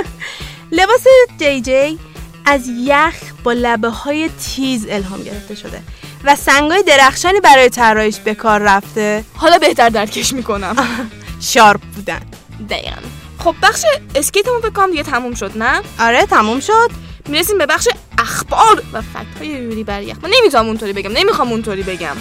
[0.77, 1.03] لباس
[1.39, 1.99] جی جی
[2.45, 5.81] از یخ با لبه های تیز الهام گرفته شده
[6.23, 9.23] و سنگای درخشانی برای طراحیش به کار رفته.
[9.36, 10.75] حالا بهتر درکش می‌کنم.
[11.53, 12.21] sharp بودن.
[12.69, 13.01] دقیقا.
[13.39, 16.91] خب بخش skate مون فکر کنم دیگه تموم شد نه؟ آره تموم شد.
[17.28, 21.51] می‌رسیم به بخش اخبار و fact های یوری بر یخ من نمی‌تونم اونطوری بگم نمی‌خوام
[21.51, 22.15] اونطوری بگم.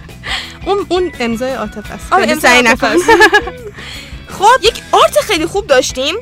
[0.66, 2.12] اون اون امضای عاطف است.
[2.12, 2.76] آره امضای.
[4.38, 6.14] خب یک آرت خیلی خوب داشتیم.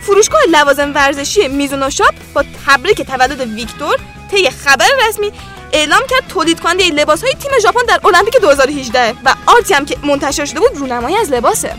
[0.00, 3.96] فروشگاه لوازم ورزشی میزونو شاپ با تبریک تولد ویکتور
[4.30, 5.32] طی خبر رسمی
[5.72, 9.96] اعلام کرد تولید کننده لباس های تیم ژاپن در المپیک 2018 و آرتی هم که
[10.04, 11.74] منتشر شده بود رونمایی از لباسه.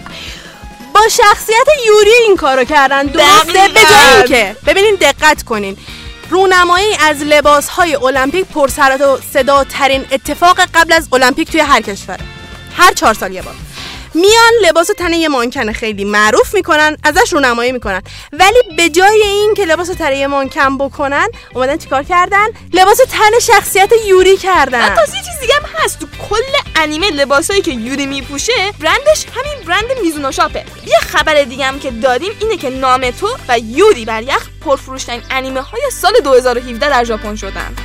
[0.93, 3.03] با شخصیت یوری این کارو کردن.
[3.03, 3.67] درسته.
[3.73, 4.55] به جای اینکه.
[4.65, 5.77] ببینین دقت کنین.
[6.29, 11.81] رونمایی از لباس های المپیک پرسرات و صدا ترین اتفاق قبل از المپیک توی هر
[11.81, 12.19] کشوره
[12.77, 13.53] هر چهار سال یه بار.
[14.13, 18.01] میان لباس تن یه مانکن خیلی معروف می‌کنن ازش رونمایی می‌کنن.
[18.33, 23.39] ولی به جای این که لباس تن یه مانکن بکنن اومدن چیکار کردن؟ لباس تن
[23.41, 24.81] شخصیت یوری کردن.
[24.81, 25.99] حتی یه چیز دیگه هم هست.
[25.99, 26.41] تو کل
[26.75, 30.65] انیمه لباسایی که یوری میپوشه برندش همین برند میزونو شاپه.
[30.85, 35.21] یه خبر دیگه هم که داریم اینه که نام تو و یوری بر یخ پرفروشترین
[35.31, 37.75] انیمه های سال 2017 در ژاپن شدن.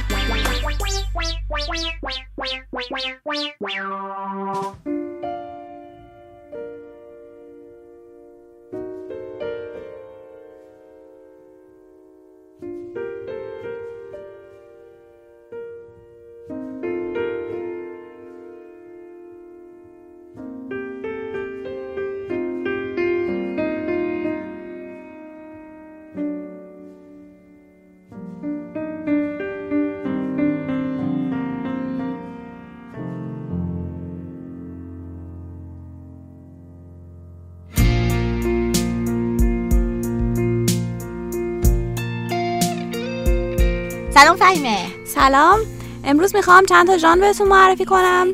[44.23, 45.59] سلام فهیمه سلام
[46.05, 48.27] امروز می‌خوام چند تا ژانر بهتون معرفی کنم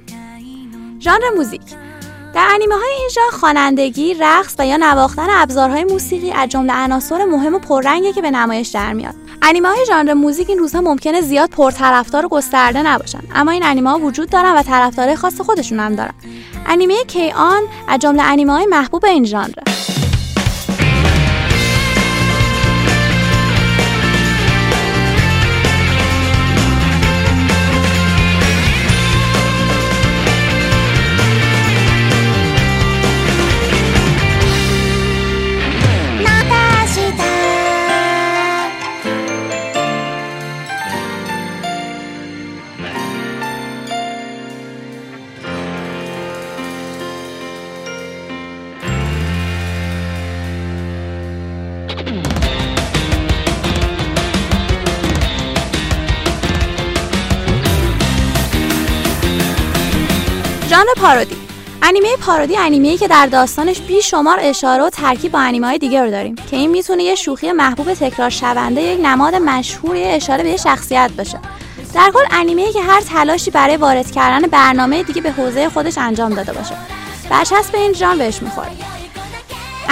[1.00, 1.60] ژانر موزیک
[2.34, 7.24] در انیمه های این ژانر خوانندگی، رقص و یا نواختن ابزارهای موسیقی از جمله عناصر
[7.24, 9.14] مهم و پررنگی که به نمایش در میاد.
[9.42, 13.90] انیمه های ژانر موزیک این روزها ممکنه زیاد پرطرفدار و گسترده نباشن، اما این انیمه
[13.90, 16.14] ها وجود دارن و طرفدارای خاص خودشون هم دارن.
[16.66, 19.62] انیمه کی آن از جمله انیمه های محبوب این ژانره.
[60.68, 61.36] ژانر پارودی.
[61.82, 66.10] انیمه پارودی انیمه‌ای که در داستانش بیشمار اشاره و ترکیب با انیمه های دیگه رو
[66.10, 70.50] داریم که این می‌تونه یه شوخی محبوب تکرار شونده یک نماد مشهور یه اشاره به
[70.50, 71.38] یه شخصیت باشه.
[71.94, 76.34] در کل انیمه‌ای که هر تلاشی برای وارد کردن برنامه دیگه به حوزه خودش انجام
[76.34, 76.74] داده باشه.
[77.30, 78.70] برچسب این ژانر بهش می‌خوره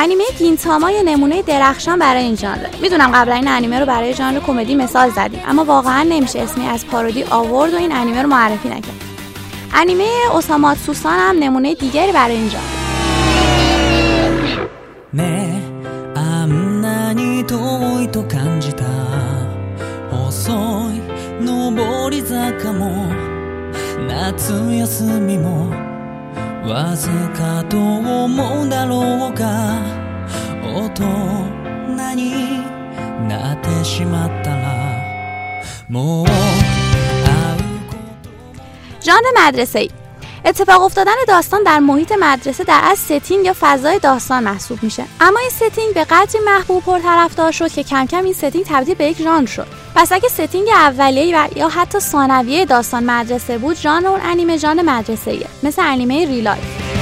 [0.01, 4.39] انیمه گینتاما یه نمونه درخشان برای این ژانره میدونم قبلا این انیمه رو برای ژانر
[4.39, 8.69] کمدی مثال زدیم اما واقعا نمیشه اسمی از پارودی آورد و این انیمه رو معرفی
[8.69, 9.01] نکرد
[9.73, 12.77] انیمه اوسامات سوسان هم نمونه دیگری برای این ژانر
[15.13, 15.23] ね
[16.13, 18.83] えあんなに遠いと感じた
[20.11, 20.51] 細
[20.91, 21.01] い
[21.45, 23.07] 上り坂も
[24.07, 25.90] 夏休みも
[26.65, 29.81] わずかと思うだろうが
[30.63, 32.59] 大人に
[33.27, 34.67] なってしまったら
[35.89, 36.37] もう会う
[39.01, 39.89] ژانر مدرسه ای
[40.44, 45.04] اتفاق افتادن داستان در محیط مدرسه در اصل setting یا فضای داستان محسوب میشه.
[45.20, 48.94] اما این setting به قدری محبوب و طرفدار شد که کم کم این setting تبدیل
[48.94, 49.66] به یک ژانر شد.
[49.94, 54.82] پس اگه setting اولیه و یا حتی ثانویه داستان مدرسه بود ژانر اون انیمه ژانر
[54.82, 57.01] مدرسه ایه مثل انیمه ریلایف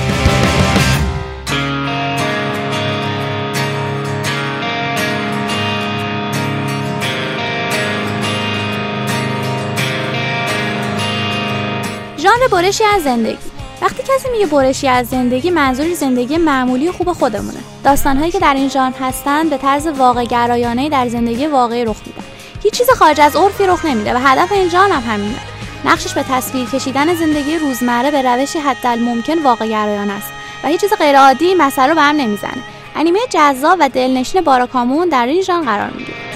[12.31, 13.39] ژانر برشی از زندگی.
[13.83, 17.59] وقتی کسی میگه برشی از زندگی منظوری زندگی معمولی و خوب خودمونه.
[17.85, 22.23] داستانهایی که در این ژانر هستن به طرز واقع گرایانه در زندگی واقعی رخ میدن.
[22.63, 25.39] هیچ چیز خارج از عرفی رخ نمیده و هدف این ژانر هم همینه.
[25.85, 30.33] نقشش به تصویر کشیدن زندگی روزمره به روشی حدالممکن واقع گرایانه است
[30.65, 32.63] و هیچ چیز غیر عادی این مسئله رو به هم نمی‌زنه.
[32.97, 36.30] انیمه جذاب و دلنشین باراکامون در این ژانر قرار می‌گیره.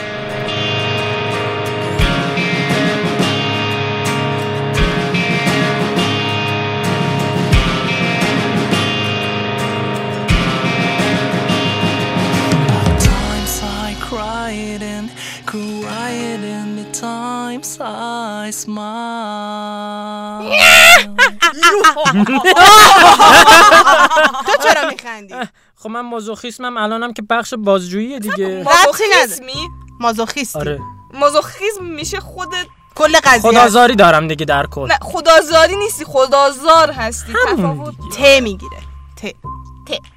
[24.46, 25.34] تو چرا میخندی؟
[25.76, 28.62] خب من مازوخیسمم الانم که بخش بازجویی دیگه.
[28.64, 29.68] مازوخیسمی
[30.00, 30.58] مازوخیستی.
[30.58, 30.80] آره.
[31.14, 33.50] مازوخیسم میشه خودت کل قضیه.
[33.50, 34.86] خدازاری دارم دیگه در کل.
[34.86, 37.94] نه خدازاری نیستی خدازار هستی تفاوت.
[38.18, 38.78] ت می‌گیره.
[39.16, 39.26] ت.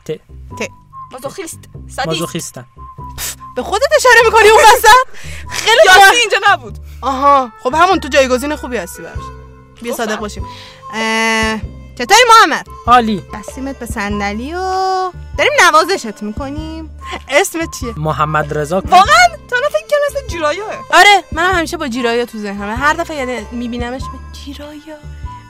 [0.05, 0.11] ت.
[0.11, 0.19] ت.
[1.11, 2.65] مازوخیست سادیست مازوخیستم.
[3.55, 4.87] به خودت اشاره می‌کنی اون وسط؟
[5.49, 6.77] خیلی یاسی جا- اینجا نبود.
[7.01, 7.51] آها.
[7.63, 9.17] خب همون تو جایگزین خوبی هستی براش.
[9.81, 10.45] بیا صادق باشیم.
[11.97, 13.23] چطوری محمد؟ عالی.
[13.33, 14.57] بستیمت به صندلی و
[15.37, 16.89] داریم نوازشت می‌کنیم.
[17.29, 22.25] اسمت چیه؟ محمد رضا واقعا الان فکر کنم مثل جیرایاه آره منم همیشه با جیرایا
[22.25, 22.75] تو ذهنمه.
[22.75, 24.97] هر دفعه یعنی میبینمش به جیرایا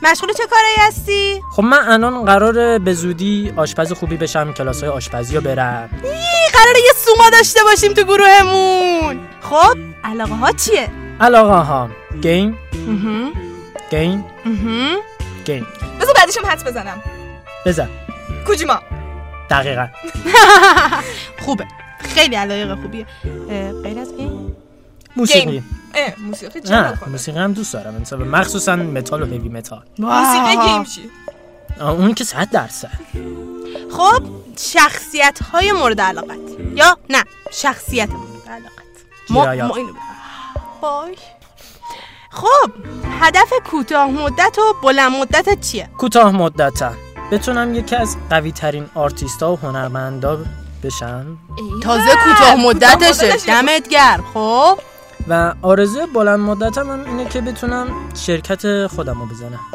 [0.03, 4.89] مشغول چه کاری هستی؟ خب من الان قراره به زودی آشپز خوبی بشم کلاس های
[4.89, 5.89] آشپزی رو برم.
[6.03, 6.09] ای،
[6.53, 9.27] قراره یه سوما داشته باشیم تو گروهمون.
[9.41, 10.89] خب علاقه ها چیه
[11.19, 11.89] علاقه ها
[12.21, 12.57] game.
[13.91, 14.25] game.
[15.47, 15.67] game
[16.01, 17.03] بذار بعدیشم حدس بزنم.
[17.65, 17.89] بزن.
[18.47, 18.79] کوجیما.
[19.49, 19.87] دقیقا.
[21.45, 21.67] خوبه.
[21.99, 23.05] خیلی علایق خوبیه.
[23.83, 24.55] غیر از این؟
[25.15, 25.63] موسیقی.
[26.17, 28.01] موسیقی چه؟ موسیقی هم دوست دارم.
[28.01, 29.81] مثلا مخصوصا متال و heavy metal.
[29.99, 31.09] موسیقی game چی؟
[31.81, 32.91] اون که صد درصد.
[33.91, 34.23] خب
[34.59, 36.39] شخصیت های مورد علاقت.
[36.75, 38.83] یا نه شخصیت مورد علاقت.
[39.29, 39.67] ما.
[39.67, 39.93] ما اینو
[40.81, 41.15] وای.
[42.37, 42.71] خب
[43.21, 46.91] هدف کوتاه مدت و بلند مدت چیه؟ کوتاه مدتا
[47.31, 50.39] بتونم یکی از قوی ترین آرتیست ها و هنرمندا
[50.83, 51.37] بشم؟
[51.83, 53.25] تازه کوتاه مدتشه.
[53.25, 53.45] مدتشه.
[53.47, 54.23] دمت گرم.
[54.33, 54.79] خب.
[55.27, 59.59] و آرزوی بلند مدتم هم اینه که بتونم شرکت خودم رو بزنم.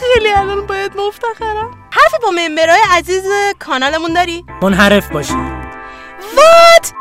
[0.00, 3.24] خیلی الان باید مفتخرم حرفی با ممبرای عزیز
[3.58, 5.34] کانالمون داری؟ منحرف باشی.
[6.36, 6.99] وات「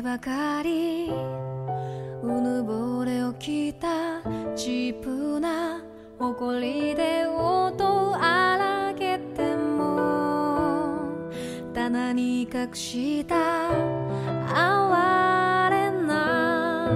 [0.00, 1.10] ばかり
[2.22, 4.22] うぬぼれをきた
[4.56, 5.82] チープな
[6.18, 10.98] 誇りで音を荒げても
[11.74, 13.68] 棚に隠した
[14.54, 16.90] 哀れな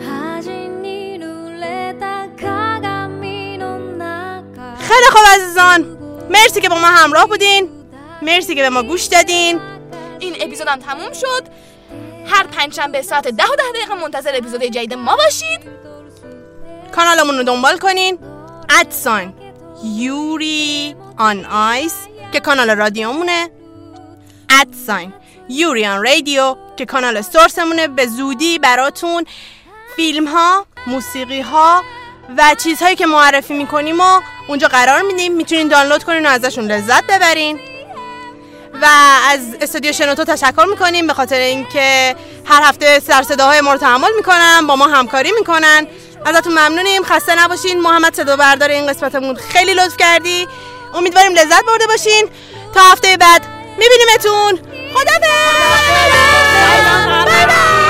[0.00, 5.98] 恥に濡れた鏡の中 خیلی خوب عزیزان
[6.30, 7.68] مرسی که با ما همراه بودین
[8.22, 9.60] مرسی که به ما گوش دادین
[10.18, 11.66] این اپیزودم تموم شد
[12.41, 15.59] هر پنجشنبه ساعت ده و ده دقیقه منتظر اپیزود جدید ما باشید.
[16.95, 18.19] کانالمون رو دنبال کنین.
[18.79, 19.33] ادساین.
[19.83, 21.95] یوری آن آیس
[22.31, 23.49] که کانال رادیومونه.
[24.49, 25.13] ادساین.
[25.49, 27.87] یوری آن رادیو که کانال سورسمونه.
[27.87, 29.25] به زودی براتون
[29.95, 31.83] فیلم ها موسیقی ها
[32.37, 35.33] و چیزهایی که معرفی می‌کنیم و اونجا قرار میدیم.
[35.33, 37.59] می‌تونین دانلود کنین و ازشون لذت ببرین.
[38.81, 38.85] و
[39.29, 41.07] از استودیو شنوتو تشکر می‌کنیم.
[41.07, 42.15] به خاطر اینکه
[42.45, 45.87] هر هفته سر صداهای ما رو تحمل می‌کنن با ما همکاری می‌کنن.
[46.25, 47.03] ازتون ممنونیم.
[47.03, 47.81] خسته نباشین.
[47.81, 49.35] محمد صدا بردار این قسمتمون.
[49.35, 50.47] خیلی لطف کردی.
[50.93, 52.29] امیدواریم لذت برده باشین.
[52.75, 53.45] تا هفته بعد
[53.77, 54.59] میبینیمتون.
[54.93, 55.11] خدا
[56.71, 57.80] Signals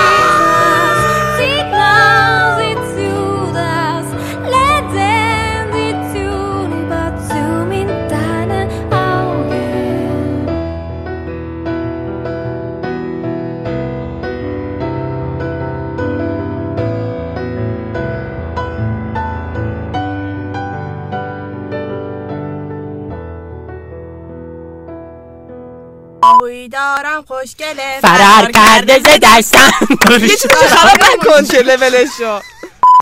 [27.28, 29.72] خوشگله فرار کرده ز دستم.
[30.10, 32.40] یه خراب نکن که لولشو.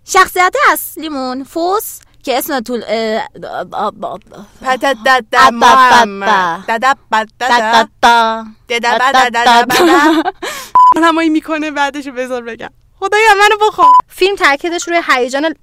[0.06, 3.28] شخصیت اصلیمون فوس که اسم طول بد.
[11.04, 15.56] همایی می‌کنه بعدشو بذار بگم خدایا منو بخور فیلم تاکیدش روی هیجان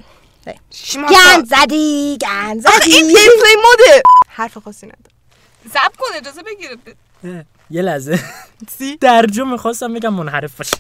[0.95, 5.15] گند زدی گند زدی این گیم پلی موده حرف خاصی نداره
[5.65, 6.77] زب کن اجازه بگیره
[7.70, 8.20] یه لحظه
[9.02, 10.78] درجا میخواستم بگم منحرف باشه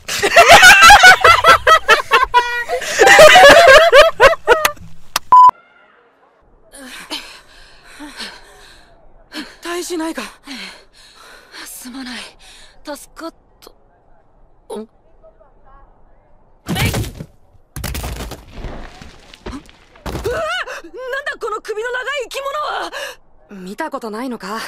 [9.64, 10.22] 大事ないか
[11.66, 12.20] すまない
[12.84, 13.74] 助かったん
[14.74, 14.86] うわ
[20.94, 22.92] なんだこの首の長い生き物は
[23.64, 24.60] 見たことないのか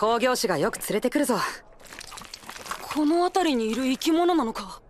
[0.00, 1.36] 工業士がよく連れてくるぞ。
[2.80, 4.80] この辺りにいる生き物なのか。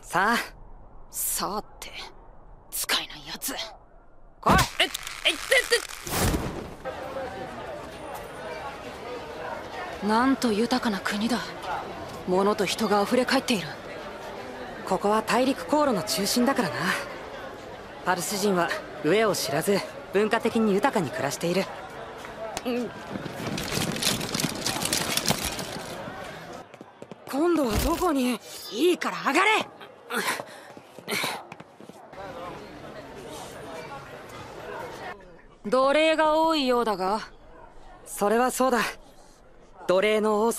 [0.00, 0.36] さあ。
[1.10, 1.90] さて
[2.70, 3.58] 使えないやつ来い。
[4.78, 4.88] えええ
[10.04, 10.06] え。
[10.06, 11.40] なんと豊かな国だ。
[12.28, 13.66] 物と人が溢れ返っている。
[14.88, 16.76] ここは大陸航路の中心だからな。
[18.04, 18.68] パルス人は
[19.02, 19.80] 上を知らず
[20.12, 21.64] 文化的に豊かに暮らしている。
[22.64, 22.90] うん
[27.30, 28.38] 今度はどこに？
[28.72, 29.66] いいから上がれ！
[35.66, 37.20] 奴隷が多いようだが。
[38.04, 38.80] それはそうだ。
[39.88, 40.54] 奴隷の多さ